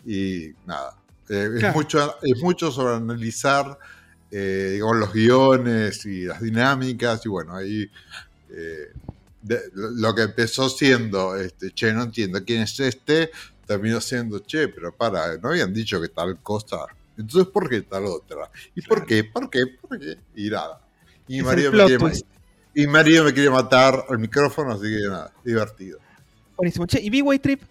[0.04, 0.96] y, nada.
[1.28, 3.78] Eh, es, mucho, es mucho sobre analizar
[4.30, 7.90] eh, digamos, los guiones y las dinámicas, y bueno, ahí
[8.50, 8.92] eh,
[9.72, 13.30] lo que empezó siendo, este, che, no entiendo quién es este,
[13.66, 18.06] terminó siendo, che, pero para, no habían dicho que tal cosa, entonces ¿por qué tal
[18.06, 18.50] otra?
[18.74, 19.24] ¿Y por qué?
[19.24, 19.66] ¿Por qué?
[19.66, 20.18] ¿Por qué?
[20.36, 20.80] Y nada.
[21.26, 22.22] Y Mario, me quiere,
[22.74, 25.98] y Mario me quiere matar al micrófono, así que nada, divertido.
[26.56, 26.86] Buenísimo.
[26.86, 27.62] Che, ¿y B-Way Trip?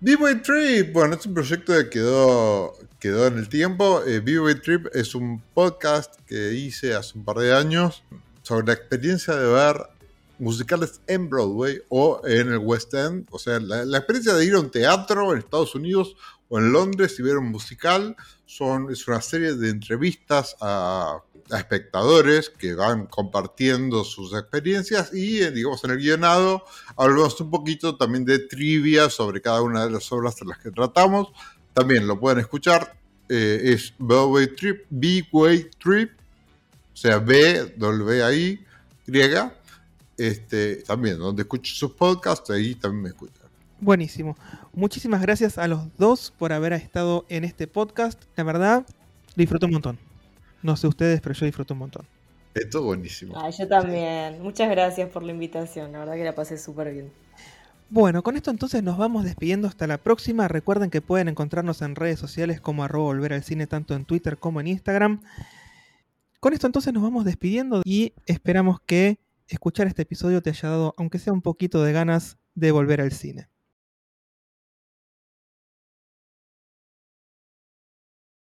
[0.00, 4.02] B-Way Trip, bueno, es un proyecto que quedó quedó en el tiempo.
[4.06, 4.20] Eh,
[4.62, 8.02] Trip es un podcast que hice hace un par de años
[8.42, 9.88] sobre la experiencia de ver
[10.38, 13.26] musicales en Broadway o en el West End.
[13.30, 16.16] O sea, la, experiencia de ir a un teatro en Estados Unidos
[16.48, 18.16] o en Londres y ver un musical.
[18.44, 25.52] Son, es una serie de entrevistas a, espectadores que van compartiendo sus experiencias y, eh,
[25.52, 26.64] digamos, en el guionado
[26.96, 30.72] hablamos un poquito también de trivia sobre cada una de las obras de las que
[30.72, 31.28] tratamos
[31.76, 32.96] también lo pueden escuchar.
[33.28, 36.10] Eh, es B-Way Trip, B-Way Trip,
[36.94, 38.64] o sea, B, W, I,
[39.06, 39.54] griega.
[40.16, 43.44] Este, también, donde escucho sus podcasts, ahí también me escuchan.
[43.78, 44.38] Buenísimo.
[44.72, 48.22] Muchísimas gracias a los dos por haber estado en este podcast.
[48.36, 48.86] La verdad,
[49.34, 49.98] disfruto un montón.
[50.62, 52.06] No sé ustedes, pero yo disfruto un montón.
[52.54, 53.34] Esto buenísimo.
[53.36, 54.40] Ah, yo también.
[54.40, 55.92] Muchas gracias por la invitación.
[55.92, 57.12] La verdad que la pasé súper bien.
[57.88, 60.48] Bueno, con esto entonces nos vamos despidiendo hasta la próxima.
[60.48, 64.38] Recuerden que pueden encontrarnos en redes sociales como arroba volver al cine, tanto en Twitter
[64.38, 65.20] como en Instagram.
[66.40, 70.94] Con esto entonces nos vamos despidiendo y esperamos que escuchar este episodio te haya dado,
[70.98, 73.48] aunque sea un poquito de ganas, de volver al cine.